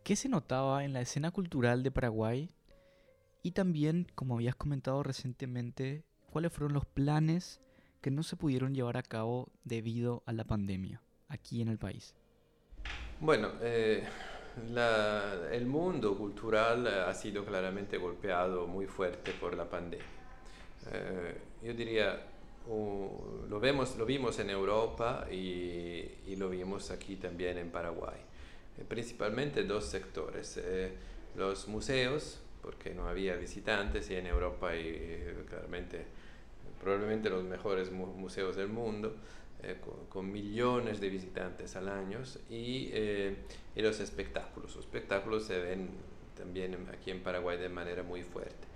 ¿Qué 0.04 0.16
se 0.16 0.30
notaba 0.30 0.86
en 0.86 0.94
la 0.94 1.02
escena 1.02 1.32
cultural 1.32 1.84
de 1.84 1.92
Paraguay? 1.92 2.52
Y 3.44 3.52
también, 3.52 4.08
como 4.16 4.36
habías 4.36 4.56
comentado 4.56 5.04
recientemente, 5.04 6.04
¿cuáles 6.32 6.52
fueron 6.52 6.74
los 6.74 6.86
planes 6.86 7.62
que 8.02 8.12
no 8.12 8.24
se 8.24 8.36
pudieron 8.36 8.74
llevar 8.74 8.98
a 8.98 9.04
cabo 9.04 9.50
debido 9.64 10.24
a 10.26 10.34
la 10.34 10.44
pandemia 10.44 11.02
aquí 11.28 11.62
en 11.62 11.68
el 11.68 11.78
país? 11.78 12.16
Bueno, 13.20 13.54
eh, 13.64 14.04
el 15.52 15.66
mundo 15.66 16.16
cultural 16.16 16.86
ha 16.86 17.14
sido 17.16 17.44
claramente 17.44 17.98
golpeado 17.98 18.68
muy 18.68 18.86
fuerte 18.86 19.32
por 19.32 19.58
la 19.58 19.66
pandemia. 19.66 20.06
Eh, 20.94 21.38
yo 21.64 21.74
diría, 21.74 22.22
lo, 22.68 23.60
vemos, 23.60 23.98
lo 23.98 24.06
vimos 24.06 24.38
en 24.38 24.52
Europa 24.52 25.26
y, 25.32 26.36
lo 26.36 26.48
vimos 26.48 26.92
aquí 26.92 27.16
también 27.16 27.58
en 27.58 27.72
Paraguay. 27.72 28.20
Eh, 28.78 28.86
principalmente 28.88 29.64
dos 29.64 29.86
sectores. 29.86 30.62
los 31.36 31.68
museos, 31.68 32.40
porque 32.62 32.94
no 32.94 33.08
había 33.08 33.36
visitantes 33.36 34.12
y 34.12 34.16
en 34.16 34.28
Europa 34.28 34.70
hay 34.70 35.44
claramente 35.50 36.06
probablemente 36.80 37.32
los 37.32 37.44
mejores 37.44 37.92
museos 37.92 38.56
del 38.56 38.68
mundo, 38.68 39.16
eh, 39.64 39.78
con, 40.10 40.32
millones 40.32 41.02
de 41.02 41.10
visitantes 41.10 41.76
al 41.76 41.90
año, 41.90 42.20
y, 42.50 42.90
eh, 42.94 43.36
y, 43.76 43.82
los 43.82 44.00
espectáculos. 44.00 44.76
Los 44.76 44.86
espectáculos 44.86 45.46
se 45.46 45.60
ven 45.60 45.90
también 46.38 46.88
aquí 46.94 47.10
en 47.10 47.24
Paraguay 47.24 47.58
de 47.58 47.70
manera 47.70 48.04
muy 48.04 48.22
fuerte. 48.22 48.68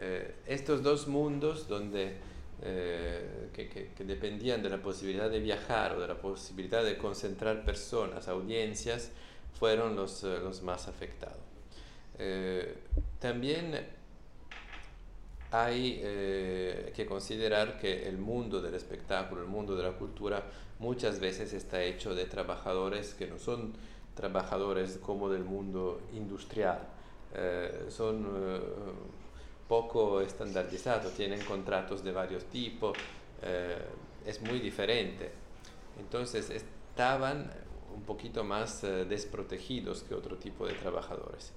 Eh, 0.00 0.34
estos 0.46 0.82
dos 0.82 1.06
mundos 1.06 1.68
donde, 1.68 2.16
que, 2.60 3.68
que, 3.68 3.92
que, 3.96 4.04
dependían 4.04 4.62
de 4.62 4.70
la 4.70 4.82
posibilidad 4.82 5.30
de 5.30 5.38
viajar 5.38 5.96
o 5.96 6.00
de 6.00 6.08
la 6.08 6.20
posibilidad 6.20 6.82
de 6.82 6.98
concentrar 6.98 7.64
personas, 7.64 8.26
audiencias, 8.26 9.12
fueron 9.58 9.94
los, 9.94 10.24
los 10.24 10.62
más 10.62 10.88
afectados. 10.88 11.38
también 13.20 13.86
hay 15.54 16.00
eh, 16.02 16.92
que 16.96 17.06
considerar 17.06 17.78
que 17.78 18.08
el 18.08 18.18
mundo 18.18 18.60
del 18.60 18.74
espectáculo, 18.74 19.42
el 19.42 19.46
mundo 19.46 19.76
de 19.76 19.84
la 19.84 19.92
cultura, 19.92 20.42
muchas 20.80 21.20
veces 21.20 21.52
está 21.52 21.80
hecho 21.80 22.12
de 22.12 22.24
trabajadores 22.24 23.14
que 23.14 23.28
no 23.28 23.38
son 23.38 23.72
trabajadores 24.16 24.98
como 25.00 25.30
del 25.30 25.44
mundo 25.44 26.00
industrial, 26.12 26.80
eh, 27.34 27.86
son 27.88 28.26
eh, 28.36 28.60
poco 29.68 30.20
estandarizados, 30.20 31.12
tienen 31.12 31.40
contratos 31.44 32.02
de 32.02 32.10
varios 32.10 32.44
tipos, 32.46 32.98
es 34.26 34.40
muy 34.40 34.58
diferente. 34.58 35.30
Entonces 36.00 36.50
estaban 36.50 37.50
un 37.94 38.02
poquito 38.02 38.42
más 38.42 38.82
desprotegidos 38.82 40.02
que 40.02 40.14
otro 40.14 40.36
tipo 40.36 40.66
de 40.66 40.72
trabajadores. 40.74 41.52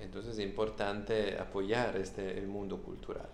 Entonces 0.00 0.38
es 0.38 0.44
importante 0.44 1.38
apoyar 1.38 1.96
este, 1.96 2.38
el 2.38 2.46
mundo 2.46 2.78
cultural. 2.78 3.28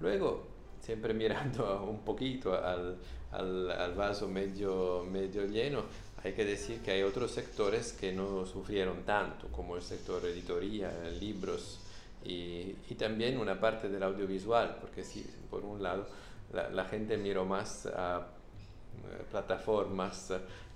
Luego, 0.00 0.46
siempre 0.80 1.14
mirando 1.14 1.84
un 1.88 2.00
poquito 2.00 2.54
al, 2.54 2.98
al, 3.32 3.94
vaso 3.94 4.28
medio, 4.28 5.04
medio 5.10 5.46
lleno, 5.46 5.84
hay 6.22 6.32
que 6.32 6.44
decir 6.44 6.80
que 6.80 6.92
hay 6.92 7.02
otros 7.02 7.32
sectores 7.32 7.92
que 7.92 8.12
no 8.12 8.46
sufrieron 8.46 9.02
tanto, 9.04 9.48
como 9.48 9.76
el 9.76 9.82
sector 9.82 10.24
editoría, 10.24 10.90
libros 11.20 11.80
y, 12.24 12.74
y 12.88 12.94
también 12.96 13.38
una 13.38 13.60
parte 13.60 13.88
del 13.88 14.02
audiovisual, 14.02 14.78
porque 14.80 15.04
sí, 15.04 15.24
por 15.50 15.64
un 15.64 15.82
lado 15.82 16.06
la, 16.52 16.70
la 16.70 16.84
gente 16.86 17.16
miró 17.16 17.44
más 17.44 17.86
a 17.86 18.18
eh, 18.18 19.24
plataformas 19.30 20.32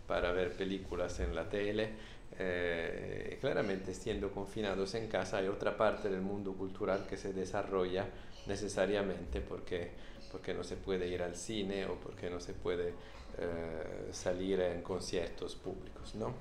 para 0.07 0.33
ver 0.33 0.53
películas 0.57 1.21
en 1.21 1.35
la 1.35 1.49
tele, 1.49 1.93
eh, 2.37 3.39
claramente 3.41 3.95
siendo 3.95 4.31
confinados 4.31 4.95
en 4.95 5.09
casa 5.09 5.39
hay 5.39 5.49
otra 5.49 5.77
parte 5.77 6.09
del 6.09 6.21
mundo 6.21 6.53
cultural 6.53 7.07
que 7.09 7.17
se 7.17 7.33
desarrolla 7.33 8.07
necesariamente 8.47 9.41
porque, 9.41 9.91
porque 10.31 10.55
no 10.55 10.63
se 10.63 10.77
puede 10.77 11.09
ir 11.09 11.23
al 11.23 11.35
cine 11.35 11.87
o 11.87 11.97
porque 11.97 12.31
no 12.31 12.39
se 12.39 12.53
puede 12.53 12.91
eh, 13.39 14.09
salir 14.13 14.61
en 14.61 14.83
conciertos 14.83 15.57
públicos. 15.57 16.15
¿no? 16.15 16.35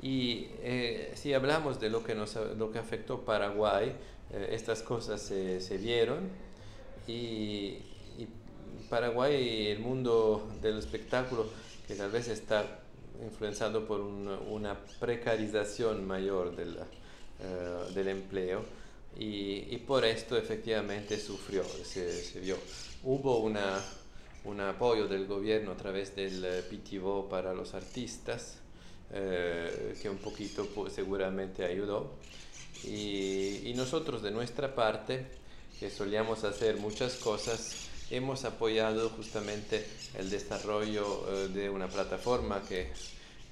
Y 0.00 0.48
eh, 0.62 1.12
si 1.14 1.34
hablamos 1.34 1.80
de 1.80 1.90
lo 1.90 2.04
que, 2.04 2.14
nos, 2.14 2.36
lo 2.56 2.70
que 2.70 2.78
afectó 2.78 3.24
Paraguay, 3.24 3.94
estas 4.50 4.82
cosas 4.82 5.22
se, 5.22 5.58
se 5.60 5.78
vieron 5.78 6.28
y, 7.06 7.78
y 8.18 8.28
Paraguay, 8.90 9.68
el 9.68 9.80
mundo 9.80 10.48
del 10.60 10.78
espectáculo, 10.78 11.46
que 11.86 11.94
tal 11.94 12.10
vez 12.10 12.28
está 12.28 12.80
influenciado 13.22 13.86
por 13.86 14.00
una 14.00 14.76
precarización 15.00 16.06
mayor 16.06 16.54
del, 16.54 16.76
eh, 16.76 17.92
del 17.94 18.08
empleo 18.08 18.64
y, 19.18 19.74
y, 19.74 19.78
por 19.78 20.04
esto 20.04 20.36
efectivamente 20.36 21.18
sufrió, 21.18 21.64
se, 21.64 22.22
se 22.22 22.40
vio. 22.40 22.56
Hubo 23.02 23.38
una, 23.38 23.82
un 24.44 24.60
apoyo 24.60 25.08
del 25.08 25.26
gobierno 25.26 25.72
a 25.72 25.76
través 25.76 26.14
del 26.14 26.64
PTVO 26.70 27.28
para 27.28 27.52
los 27.52 27.74
artistas, 27.74 28.58
eh, 29.12 29.96
que 30.00 30.08
un 30.08 30.18
poquito 30.18 30.66
seguramente 30.90 31.64
ayudó. 31.64 32.12
Y, 32.84 33.68
y, 33.68 33.74
nosotros 33.74 34.22
de 34.22 34.30
nuestra 34.30 34.74
parte, 34.74 35.26
que 35.80 35.90
solíamos 35.90 36.44
hacer 36.44 36.76
muchas 36.76 37.16
cosas, 37.16 37.87
hemos 38.10 38.44
apoyado 38.44 39.10
justamente 39.10 39.86
el 40.14 40.30
desarrollo 40.30 41.26
eh, 41.28 41.48
de 41.48 41.70
una 41.70 41.88
plataforma 41.88 42.62
que, 42.66 42.90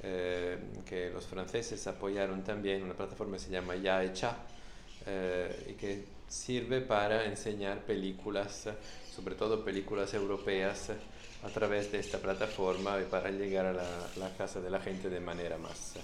eh, 0.03 0.59
que 0.89 1.11
los 1.11 1.27
franceses 1.27 1.87
apoyaron 1.87 2.43
también, 2.43 2.83
una 2.83 2.95
plataforma 2.95 3.37
que 3.37 3.45
se 3.45 3.51
llama 3.51 3.77
Ya 3.77 4.03
Hecha, 4.03 4.37
eh, 5.07 5.69
y 5.71 5.73
que 5.75 6.05
sirve 6.29 6.81
para 6.81 7.25
enseñar 7.27 7.85
películas, 7.85 8.69
sobre 9.15 9.35
todo 9.35 9.65
películas 9.65 10.13
europeas, 10.15 10.91
a 11.43 11.49
través 11.49 11.93
de 11.93 12.01
esta 12.01 12.19
plataforma 12.19 12.99
y 13.01 13.05
para 13.05 13.31
llegar 13.31 13.67
a 13.67 13.73
la, 13.73 14.09
la 14.17 14.37
casa 14.37 14.61
de 14.61 14.71
la 14.71 14.81
gente 14.81 15.09
de 15.09 15.21
manera 15.21 15.59
más, 15.59 15.95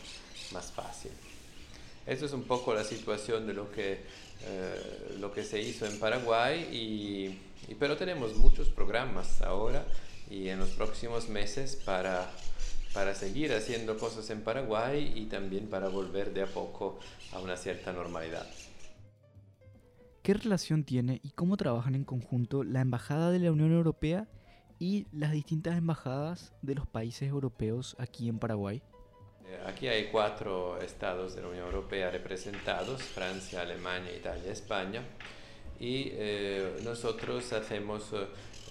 más 0.52 0.70
fácil. 0.70 1.10
Esto 2.06 2.26
es 2.26 2.32
un 2.32 2.44
poco 2.44 2.74
la 2.74 2.84
situación 2.84 3.46
de 3.46 3.54
lo 3.54 3.72
que, 3.72 4.00
lo 5.18 5.32
que 5.32 5.42
se 5.42 5.60
hizo 5.60 5.86
en 5.86 5.98
Paraguay 5.98 6.68
y 6.72 7.51
pero 7.82 7.96
tenemos 7.96 8.36
muchos 8.36 8.68
programas 8.68 9.42
ahora 9.42 9.84
y 10.30 10.48
en 10.48 10.60
los 10.60 10.70
próximos 10.70 11.28
meses 11.28 11.74
para, 11.74 12.30
para 12.94 13.14
seguir 13.14 13.52
haciendo 13.52 13.98
cosas 13.98 14.30
en 14.30 14.42
Paraguay 14.42 15.12
y 15.16 15.26
también 15.26 15.68
para 15.68 15.88
volver 15.88 16.32
de 16.32 16.42
a 16.42 16.46
poco 16.46 17.00
a 17.32 17.40
una 17.40 17.56
cierta 17.56 17.92
normalidad. 17.92 18.46
¿Qué 20.22 20.34
relación 20.34 20.84
tiene 20.84 21.20
y 21.24 21.30
cómo 21.30 21.56
trabajan 21.56 21.96
en 21.96 22.04
conjunto 22.04 22.62
la 22.62 22.80
Embajada 22.80 23.32
de 23.32 23.40
la 23.40 23.50
Unión 23.50 23.72
Europea 23.72 24.28
y 24.78 25.08
las 25.12 25.32
distintas 25.32 25.76
embajadas 25.76 26.52
de 26.62 26.76
los 26.76 26.86
países 26.86 27.28
europeos 27.28 27.96
aquí 27.98 28.28
en 28.28 28.38
Paraguay? 28.38 28.80
Eh, 29.46 29.58
aquí 29.66 29.88
hay 29.88 30.10
cuatro 30.12 30.80
estados 30.80 31.34
de 31.34 31.42
la 31.42 31.48
Unión 31.48 31.66
Europea 31.66 32.10
representados, 32.10 33.02
Francia, 33.02 33.62
Alemania, 33.62 34.16
Italia, 34.16 34.52
España 34.52 35.02
y 35.82 36.12
eh, 36.12 36.78
nosotros 36.84 37.52
hacemos 37.52 38.12
eh, 38.12 38.26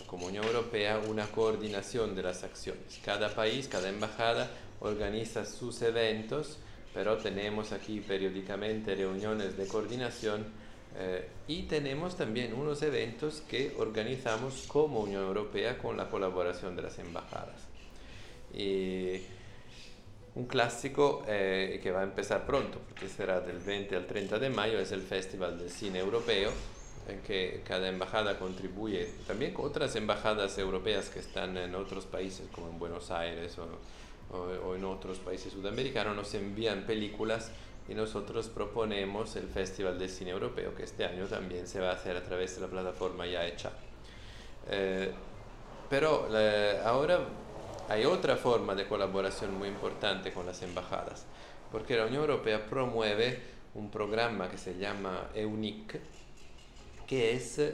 como 0.07 0.27
Unión 0.27 0.45
Europea 0.45 1.01
una 1.09 1.27
coordinación 1.27 2.15
de 2.15 2.23
las 2.23 2.45
acciones. 2.45 3.01
Cada 3.03 3.35
país, 3.35 3.67
cada 3.67 3.89
embajada 3.89 4.49
organiza 4.79 5.45
sus 5.45 5.81
eventos, 5.81 6.57
pero 6.93 7.17
tenemos 7.17 7.73
aquí 7.73 7.99
periódicamente 7.99 8.95
reuniones 8.95 9.57
de 9.57 9.67
coordinación 9.67 10.45
eh, 10.97 11.27
y 11.49 11.63
tenemos 11.63 12.15
también 12.15 12.53
unos 12.53 12.81
eventos 12.81 13.41
que 13.41 13.75
organizamos 13.77 14.63
como 14.67 15.01
Unión 15.01 15.23
Europea 15.23 15.77
con 15.77 15.97
la 15.97 16.09
colaboración 16.09 16.77
de 16.77 16.81
las 16.83 16.97
embajadas. 16.97 17.61
Y 18.53 19.19
un 20.35 20.45
clásico 20.45 21.25
eh, 21.27 21.81
que 21.83 21.91
va 21.91 21.99
a 21.99 22.03
empezar 22.03 22.45
pronto, 22.45 22.79
porque 22.87 23.09
será 23.09 23.41
del 23.41 23.57
20 23.57 23.97
al 23.97 24.07
30 24.07 24.39
de 24.39 24.49
mayo, 24.49 24.79
es 24.79 24.93
el 24.93 25.01
Festival 25.01 25.59
del 25.59 25.69
Cine 25.69 25.99
Europeo, 25.99 26.51
en 27.11 27.21
que 27.21 27.61
cada 27.65 27.87
embajada 27.87 28.39
contribuye, 28.39 29.07
también 29.27 29.53
con 29.53 29.65
otras 29.65 29.95
embajadas 29.95 30.57
europeas 30.57 31.09
que 31.09 31.19
están 31.19 31.57
en 31.57 31.75
otros 31.75 32.05
países, 32.05 32.47
como 32.51 32.69
en 32.69 32.79
Buenos 32.79 33.11
Aires 33.11 33.57
o, 33.59 34.37
o, 34.37 34.75
en 34.75 34.85
otros 34.85 35.19
países 35.19 35.53
sudamericanos, 35.53 36.15
nos 36.15 36.33
envían 36.33 36.85
películas 36.85 37.51
y 37.87 37.93
nosotros 37.93 38.47
proponemos 38.47 39.35
el 39.35 39.47
Festival 39.47 39.99
del 39.99 40.09
Cine 40.09 40.31
Europeo, 40.31 40.73
que 40.73 40.83
este 40.83 41.05
año 41.05 41.25
también 41.25 41.67
se 41.67 41.79
va 41.79 41.89
a 41.89 41.93
hacer 41.93 42.15
a 42.15 42.23
través 42.23 42.55
de 42.55 42.61
la 42.61 42.67
plataforma 42.67 43.25
ya 43.25 43.45
hecha. 43.45 43.71
Eh, 44.69 45.11
pero 45.89 46.29
ahora 46.85 47.19
hay 47.89 48.05
otra 48.05 48.37
forma 48.37 48.75
de 48.75 48.87
colaboración 48.87 49.57
muy 49.57 49.67
importante 49.67 50.31
con 50.31 50.45
las 50.45 50.61
embajadas, 50.61 51.25
porque 51.71 51.97
la 51.97 52.05
Unión 52.05 52.21
Europea 52.21 52.65
promueve 52.65 53.39
un 53.73 53.89
programa 53.89 54.49
que 54.49 54.57
se 54.57 54.77
llama 54.77 55.29
EUNIC, 55.33 55.99
que 57.11 57.33
es 57.33 57.59
eh, 57.59 57.71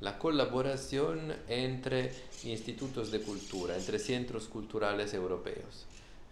la 0.00 0.18
colaboración 0.18 1.34
entre 1.48 2.10
institutos 2.44 3.10
de 3.10 3.20
cultura, 3.20 3.76
entre 3.76 3.98
centros 3.98 4.46
culturales 4.46 5.12
europeos. 5.12 5.84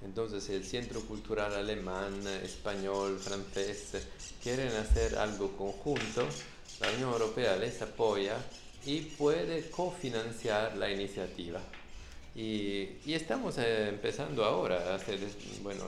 Entonces 0.02 0.48
el 0.48 0.64
Centro 0.64 1.02
Cultural 1.02 1.52
Alemán, 1.52 2.14
Español, 2.42 3.18
Francés 3.18 4.06
quieren 4.42 4.72
hacer 4.76 5.18
algo 5.18 5.54
conjunto, 5.58 6.26
la 6.80 6.88
Unión 6.92 7.12
Europea 7.12 7.54
les 7.56 7.82
apoya 7.82 8.38
y 8.86 9.00
puede 9.00 9.68
cofinanciar 9.68 10.74
la 10.78 10.90
iniciativa. 10.90 11.60
Y, 12.34 12.88
y 13.04 13.12
estamos 13.12 13.58
eh, 13.58 13.90
empezando 13.90 14.42
ahora, 14.46 14.94
hace, 14.94 15.18
bueno, 15.62 15.84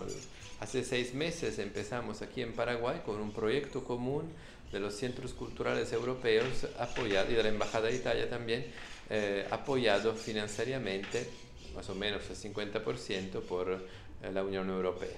hace 0.61 0.85
seis 0.85 1.15
meses 1.15 1.59
empezamos 1.59 2.21
aquí 2.21 2.43
en 2.43 2.53
Paraguay 2.53 3.01
con 3.07 3.19
un 3.19 3.33
proyecto 3.33 3.83
común 3.83 4.31
de 4.73 4.81
los 4.81 4.95
centros 4.95 5.33
culturales 5.33 5.93
europeos 5.93 6.67
apoyado 6.79 7.31
y 7.31 7.35
de 7.35 7.43
la 7.43 7.49
Embajada 7.49 7.89
de 7.89 7.97
Italia 7.97 8.29
también, 8.29 8.67
eh, 9.11 9.47
apoyado 9.51 10.15
financieramente, 10.15 11.29
más 11.75 11.89
o 11.89 11.95
menos 11.95 12.23
el 12.29 12.37
50% 12.37 13.41
por 13.41 13.73
eh, 13.73 14.33
la 14.33 14.45
Unión 14.45 14.69
Europea. 14.69 15.17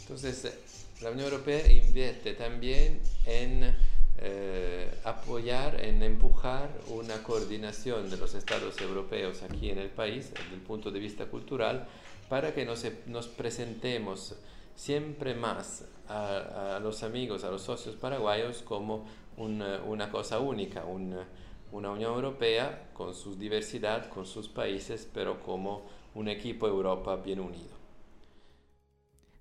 Entonces, 0.00 0.52
la 1.00 1.10
Unión 1.10 1.26
Europea 1.26 1.70
invierte 1.70 2.34
también 2.34 3.00
en 3.26 3.74
eh, 4.18 4.90
apoyar, 5.04 5.84
en 5.84 6.02
empujar 6.02 6.70
una 6.88 7.22
coordinación 7.22 8.10
de 8.10 8.16
los 8.16 8.34
estados 8.34 8.80
europeos 8.80 9.42
aquí 9.42 9.70
en 9.70 9.78
el 9.78 9.88
país, 9.88 10.30
desde 10.32 10.54
el 10.54 10.60
punto 10.60 10.90
de 10.90 11.00
vista 11.00 11.26
cultural, 11.26 11.88
para 12.28 12.54
que 12.54 12.64
nos 12.64 13.26
presentemos 13.28 14.34
siempre 14.74 15.34
más 15.34 15.88
a, 16.08 16.78
los 16.82 17.02
amigos, 17.02 17.44
a 17.44 17.50
los 17.50 17.62
socios 17.62 17.96
paraguayos 17.96 18.62
como 18.62 19.04
una, 19.36 19.82
una 19.82 20.10
cosa 20.10 20.40
única, 20.40 20.84
una, 20.84 21.26
una 21.72 21.90
Unión 21.90 22.14
Europea 22.14 22.90
con 22.92 23.14
su 23.14 23.36
diversidad, 23.36 24.08
con 24.10 24.26
sus 24.26 24.48
países, 24.48 25.08
pero 25.12 25.40
como 25.40 25.86
un 26.14 26.28
equipo 26.28 26.66
Europa 26.66 27.16
bien 27.16 27.40
unido. 27.40 27.82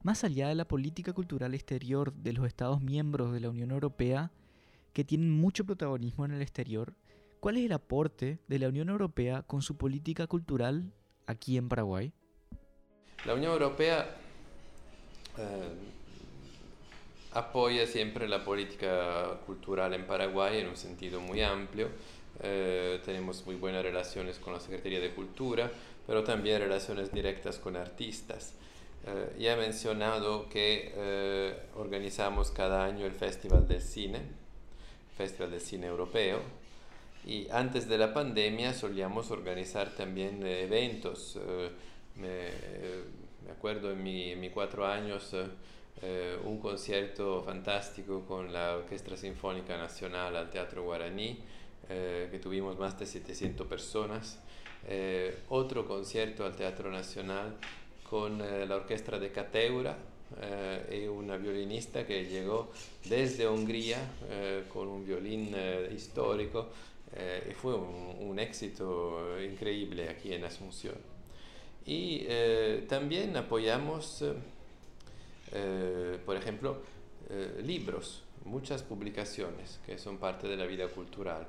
Más 0.04 0.24
allá 0.24 0.48
de 0.48 0.56
la 0.56 0.66
política 0.66 1.14
cultural 1.14 1.54
exterior 1.54 2.14
de 2.14 2.34
los 2.34 2.48
Estados 2.48 2.82
miembros 2.82 3.34
de 3.34 3.40
la 3.40 3.50
Unión 3.50 3.72
Europea, 3.72 4.32
que 4.94 5.04
tienen 5.04 5.30
mucho 5.30 5.66
protagonismo 5.66 6.26
en 6.26 6.32
el 6.32 6.42
exterior, 6.42 6.96
¿cuál 7.40 7.58
es 7.58 7.66
el 7.66 7.72
aporte 7.72 8.40
de 8.48 8.60
la 8.60 8.70
Unión 8.70 8.90
Europea 8.90 9.44
con 9.44 9.62
su 9.62 9.78
política 9.78 10.26
cultural 10.26 10.92
aquí 11.28 11.58
en 11.58 11.70
Paraguay? 11.70 12.14
La 13.26 13.36
Unión 13.36 13.52
Europea 13.52 14.21
eh, 15.42 15.74
apoya 17.34 17.88
siempre 17.88 18.28
la 18.28 18.44
política 18.44 19.40
cultural 19.46 19.94
en 19.94 20.06
Paraguay 20.06 20.60
en 20.60 20.68
un 20.68 20.78
sentido 20.78 21.20
muy 21.20 21.42
amplio. 21.42 21.90
Eh, 22.44 23.00
tenemos 23.06 23.46
muy 23.46 23.56
buenas 23.56 23.84
relaciones 23.84 24.38
con 24.38 24.54
la 24.54 24.60
Secretaría 24.60 25.00
de 25.00 25.12
Cultura, 25.12 25.72
pero 26.06 26.24
también 26.24 26.62
relaciones 26.62 27.12
directas 27.12 27.58
con 27.58 27.76
artistas. 27.76 28.54
Eh, 29.08 29.36
ya 29.40 29.54
he 29.54 29.58
mencionado 29.58 30.48
que 30.50 31.58
organizamos 31.76 32.52
cada 32.52 32.86
año 32.86 33.06
el 33.06 33.14
Festival 33.14 33.68
del 33.68 33.82
Cine, 33.82 34.22
Festival 35.18 35.52
de 35.52 35.60
Cine 35.60 35.88
Europeo. 35.88 36.40
Y 37.26 37.48
antes 37.52 37.88
de 37.88 37.98
la 37.98 38.14
pandemia 38.14 38.74
solíamos 38.74 39.32
organizar 39.32 39.92
también 39.92 40.46
eventos. 40.46 41.38
Me, 43.46 43.52
acuerdo 43.52 43.92
en 43.92 44.04
mis 44.04 44.38
mi 44.38 44.50
cuatro 44.50 44.86
años 44.86 45.36
eh, 46.02 46.38
un 46.46 46.60
concierto 46.60 47.44
fantástico 47.44 48.26
con 48.26 48.52
la 48.52 48.78
Orquesta 48.78 49.16
Sinfónica 49.18 49.78
Nacional 49.78 50.36
al 50.36 50.50
Teatro 50.50 50.84
Guaraní, 50.84 51.40
que 51.88 52.40
tuvimos 52.42 52.80
más 52.80 52.98
de 52.98 53.06
700 53.06 53.68
personas. 53.68 54.40
otro 55.50 55.86
concierto 55.86 56.46
al 56.46 56.56
Teatro 56.56 56.90
Nacional 56.90 57.58
con 58.10 58.38
la 58.40 58.76
Orquesta 58.76 59.20
de 59.20 59.30
Cateura, 59.32 59.98
eh, 60.40 61.10
una 61.10 61.38
violinista 61.38 62.06
que 62.06 62.26
llegó 62.26 62.72
desde 63.06 63.48
Hungría 63.48 63.98
eh, 64.30 64.64
con 64.70 64.88
un 64.88 65.06
violín 65.06 65.52
eh, 65.54 65.92
histórico 65.94 66.70
eh, 67.14 67.50
y 67.52 67.54
fue 67.54 67.76
un, 67.76 68.16
un, 68.20 68.40
éxito 68.40 69.38
increíble 69.42 70.08
aquí 70.08 70.34
en 70.34 70.46
Asunción. 70.46 71.11
Y 71.86 72.26
también 72.88 73.36
apoyamos, 73.36 74.24
por 76.26 76.36
ejemplo, 76.36 76.84
libros, 77.64 78.24
muchas 78.46 78.84
publicaciones 78.84 79.80
que 79.86 79.98
son 79.98 80.18
parte 80.18 80.48
de 80.48 80.58
la 80.58 80.66
vida 80.66 80.88
cultural. 80.88 81.48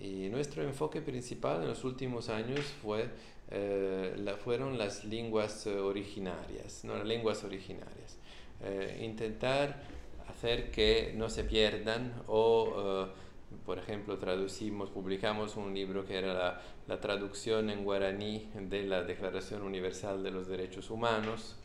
Y 0.00 0.28
nuestro 0.28 0.62
enfoque 0.62 1.00
principal 1.00 1.62
en 1.62 1.68
los 1.68 1.82
últimos 1.82 2.28
años 2.28 2.60
fue, 2.82 3.08
la, 3.50 4.36
fueron 4.36 4.78
las 4.78 5.04
lenguas 5.04 5.66
originarias, 5.66 6.84
no 6.84 6.96
las 6.96 7.06
lenguas 7.06 7.42
originarias. 7.42 8.18
Eh, 8.66 9.00
intentar 9.04 9.82
hacer 10.26 10.70
que 10.70 11.12
no 11.16 11.28
se 11.28 11.44
pierdan 11.44 12.14
o, 12.28 13.08
eh, 13.08 13.23
por 13.64 13.78
ejemplo, 13.78 14.18
traducimos, 14.18 14.90
publicamos 14.90 15.56
un 15.56 15.74
libro 15.74 16.04
que 16.04 16.18
era 16.18 16.34
la, 16.34 16.60
la, 16.86 17.00
traducción 17.00 17.70
en 17.70 17.84
guaraní 17.84 18.48
de 18.54 18.84
la 18.84 19.02
Declaración 19.02 19.62
Universal 19.62 20.22
de 20.22 20.30
los 20.30 20.48
Derechos 20.48 20.90
Humanos 20.90 21.56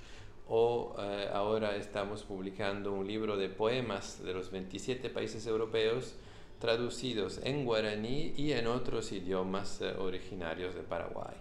o 0.47 0.95
eh, 0.99 1.29
ahora 1.33 1.75
estamos 1.75 2.23
publicando 2.23 2.93
un 2.93 3.07
libro 3.07 3.37
de 3.37 3.49
poemas 3.49 4.23
de 4.23 4.33
los 4.33 4.51
27 4.51 5.09
países 5.09 5.45
europeos 5.45 6.15
traducidos 6.59 7.39
en 7.43 7.65
guaraní 7.65 8.33
y 8.35 8.51
en 8.51 8.67
otros 8.67 9.11
idiomas 9.11 9.81
originarios 9.99 10.75
de 10.75 10.81
Paraguay. 10.81 11.35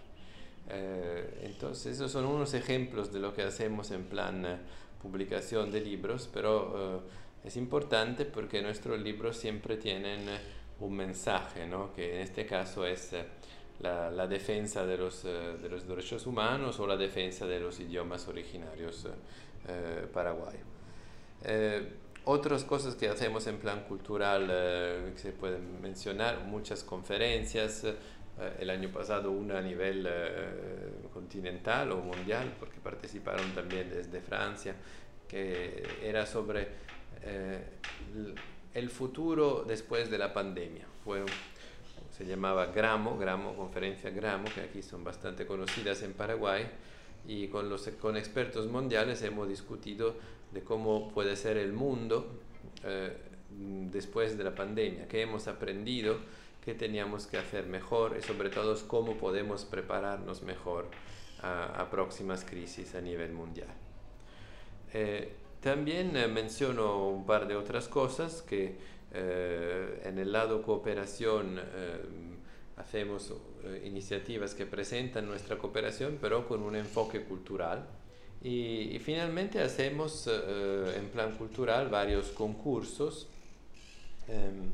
entonces, 1.42 1.94
esos 1.94 2.12
son 2.12 2.26
unos 2.26 2.54
ejemplos 2.54 3.12
de 3.12 3.18
lo 3.18 3.34
que 3.34 3.42
hacemos 3.42 3.90
en 3.90 4.04
plan 4.04 4.60
publicación 5.02 5.70
de 5.70 5.80
libros, 5.80 6.28
pero 6.32 6.98
eh, 6.98 7.00
es 7.48 7.56
importante 7.56 8.26
porque 8.26 8.60
nuestros 8.60 9.00
libros 9.00 9.38
siempre 9.38 9.78
tienen 9.78 10.28
eh, 10.28 10.38
un 10.80 10.94
mensaje, 10.94 11.66
¿no? 11.66 11.94
que 11.94 12.16
en 12.16 12.20
este 12.20 12.44
caso 12.44 12.84
es 12.84 13.14
eh, 13.14 13.24
la, 13.80 14.10
la, 14.10 14.26
defensa 14.26 14.84
de 14.84 14.98
los, 14.98 15.22
de 15.22 15.68
los, 15.70 15.88
derechos 15.88 16.26
humanos 16.26 16.78
o 16.78 16.86
la 16.86 16.96
defensa 16.98 17.46
de 17.46 17.58
los 17.58 17.80
idiomas 17.80 18.28
originarios 18.28 19.06
paraguayos. 20.12 20.66
otras 22.24 22.64
cosas 22.64 22.96
que 22.96 23.08
hacemos 23.08 23.46
en 23.46 23.58
plan 23.58 23.84
cultural 23.84 24.46
que 25.14 25.18
se 25.18 25.32
pueden 25.32 25.80
mencionar, 25.80 26.40
muchas 26.44 26.82
conferencias, 26.82 27.86
el 28.58 28.70
año 28.70 28.88
pasado 28.90 29.30
una 29.30 29.58
a 29.58 29.62
nivel 29.62 30.08
continental 31.12 31.92
o 31.92 31.98
mundial, 31.98 32.56
porque 32.58 32.80
participaron 32.80 33.52
también 33.52 33.88
desde 33.90 34.20
Francia, 34.20 34.74
que 35.28 35.86
era 36.02 36.26
sobre 36.26 36.88
eh, 37.22 37.62
el 38.74 38.90
futuro 38.90 39.64
después 39.66 40.10
de 40.10 40.18
la 40.18 40.32
pandemia. 40.32 40.86
Fue, 41.04 41.24
se 42.16 42.26
llamaba 42.26 42.66
Gramo, 42.66 43.18
Gramo, 43.18 43.54
Conferencia 43.56 44.10
Gramo, 44.10 44.48
que 44.54 44.60
aquí 44.60 44.82
son 44.82 45.04
bastante 45.04 45.46
conocidas 45.46 46.02
en 46.02 46.14
Paraguay, 46.14 46.68
y 47.26 47.48
con, 47.48 47.68
los, 47.68 47.88
con 48.00 48.16
expertos 48.16 48.66
mundiales 48.68 49.22
hemos 49.22 49.48
discutido 49.48 50.16
de 50.52 50.62
cómo 50.62 51.10
puede 51.12 51.36
ser 51.36 51.56
el 51.56 51.72
mundo 51.72 52.40
eh, 52.84 53.16
después 53.50 54.38
de 54.38 54.44
la 54.44 54.54
pandemia, 54.54 55.08
qué 55.08 55.22
hemos 55.22 55.46
aprendido, 55.48 56.18
qué 56.64 56.74
teníamos 56.74 57.26
que 57.26 57.38
hacer 57.38 57.66
mejor 57.66 58.16
y 58.18 58.22
sobre 58.22 58.50
todo 58.50 58.76
cómo 58.86 59.16
podemos 59.16 59.64
prepararnos 59.64 60.42
mejor 60.42 60.86
a, 61.42 61.80
a 61.80 61.90
próximas 61.90 62.44
crisis 62.44 62.94
a 62.94 63.00
nivel 63.00 63.32
mundial. 63.32 63.68
Eh, 64.92 65.34
también 65.60 66.16
eh, 66.16 66.28
menciono 66.28 67.08
un 67.08 67.26
par 67.26 67.48
de 67.48 67.56
otras 67.56 67.88
cosas 67.88 68.42
que 68.42 68.76
eh, 69.12 70.02
en 70.04 70.18
el 70.18 70.32
lado 70.32 70.62
cooperación 70.62 71.60
hacemos 72.76 73.32
iniciativas 73.84 74.54
que 74.54 74.66
presentan 74.66 75.26
nuestra 75.26 75.58
cooperación, 75.58 76.18
pero 76.20 76.46
con 76.46 76.62
un 76.62 76.76
enfoque 76.76 77.22
cultural. 77.22 77.86
Y, 78.42 78.98
finalmente 79.00 79.60
hacemos 79.60 80.28
eh, 80.28 80.94
en 80.96 81.08
plan 81.08 81.34
cultural 81.36 81.88
varios 81.88 82.28
concursos. 82.28 83.26
Em, 84.28 84.70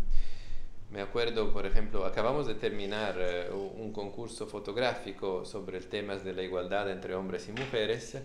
me 0.90 1.01
acuerdo, 1.01 1.51
por 1.53 1.64
ejemplo, 1.64 2.05
acabamos 2.05 2.47
de 2.47 2.55
terminar 2.55 3.16
eh, 3.18 3.51
un 3.51 3.90
concurso 3.92 4.47
fotográfico 4.47 5.44
sobre 5.44 5.79
el 5.79 5.87
tema 5.87 6.16
de 6.16 6.35
la 6.35 6.42
igualdad 6.42 6.90
entre 6.90 7.14
hombres 7.14 7.49
y 7.49 7.53
mujeres 7.53 8.18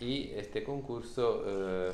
y 0.00 0.30
este 0.34 0.62
concurso 0.62 1.44
eh, 1.46 1.92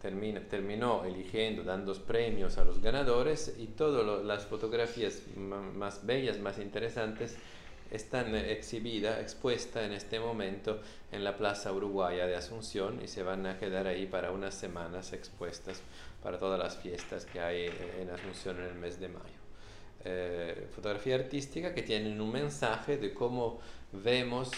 termina, 0.00 0.40
terminó 0.40 1.04
eligiendo, 1.04 1.62
dando 1.62 1.94
premios 1.94 2.58
a 2.58 2.64
los 2.64 2.80
ganadores 2.80 3.54
y 3.58 3.66
todas 3.66 4.24
las 4.24 4.46
fotografías 4.46 5.22
más 5.36 6.04
bellas, 6.06 6.38
más 6.38 6.58
interesantes 6.58 7.36
están 7.90 8.34
exhibidas, 8.36 9.20
expuestas 9.20 9.84
en 9.84 9.92
este 9.92 10.20
momento 10.20 10.80
en 11.10 11.24
la 11.24 11.36
Plaza 11.36 11.72
Uruguaya 11.72 12.26
de 12.26 12.36
Asunción 12.36 13.00
y 13.02 13.08
se 13.08 13.22
van 13.22 13.46
a 13.46 13.58
quedar 13.58 13.86
ahí 13.86 14.06
para 14.06 14.30
unas 14.30 14.54
semanas 14.54 15.12
expuestas 15.12 15.82
para 16.22 16.38
todas 16.38 16.58
las 16.58 16.76
fiestas 16.76 17.24
que 17.24 17.40
hay 17.40 17.68
en 17.98 18.10
Asunción 18.10 18.60
en 18.60 18.66
el 18.66 18.74
mes 18.74 19.00
de 19.00 19.08
mayo. 19.08 19.40
Eh, 20.02 20.68
fotografía 20.74 21.16
artística 21.16 21.74
que 21.74 21.82
tienen 21.82 22.20
un 22.20 22.32
mensaje 22.32 22.96
de 22.96 23.12
cómo 23.12 23.60
vemos 23.92 24.50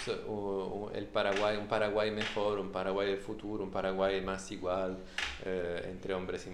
el 0.95 1.07
Paraguay, 1.07 1.57
un 1.57 1.67
Paraguay 1.67 2.11
mejor, 2.11 2.59
un 2.59 2.71
Paraguay 2.71 3.09
del 3.09 3.21
futuro, 3.21 3.65
un 3.65 3.71
Paraguay 3.71 4.21
más 4.21 4.51
igual 4.53 4.99
eh, 5.45 5.89
entre 5.91 6.15
hombres 6.15 6.47
y 6.47 6.51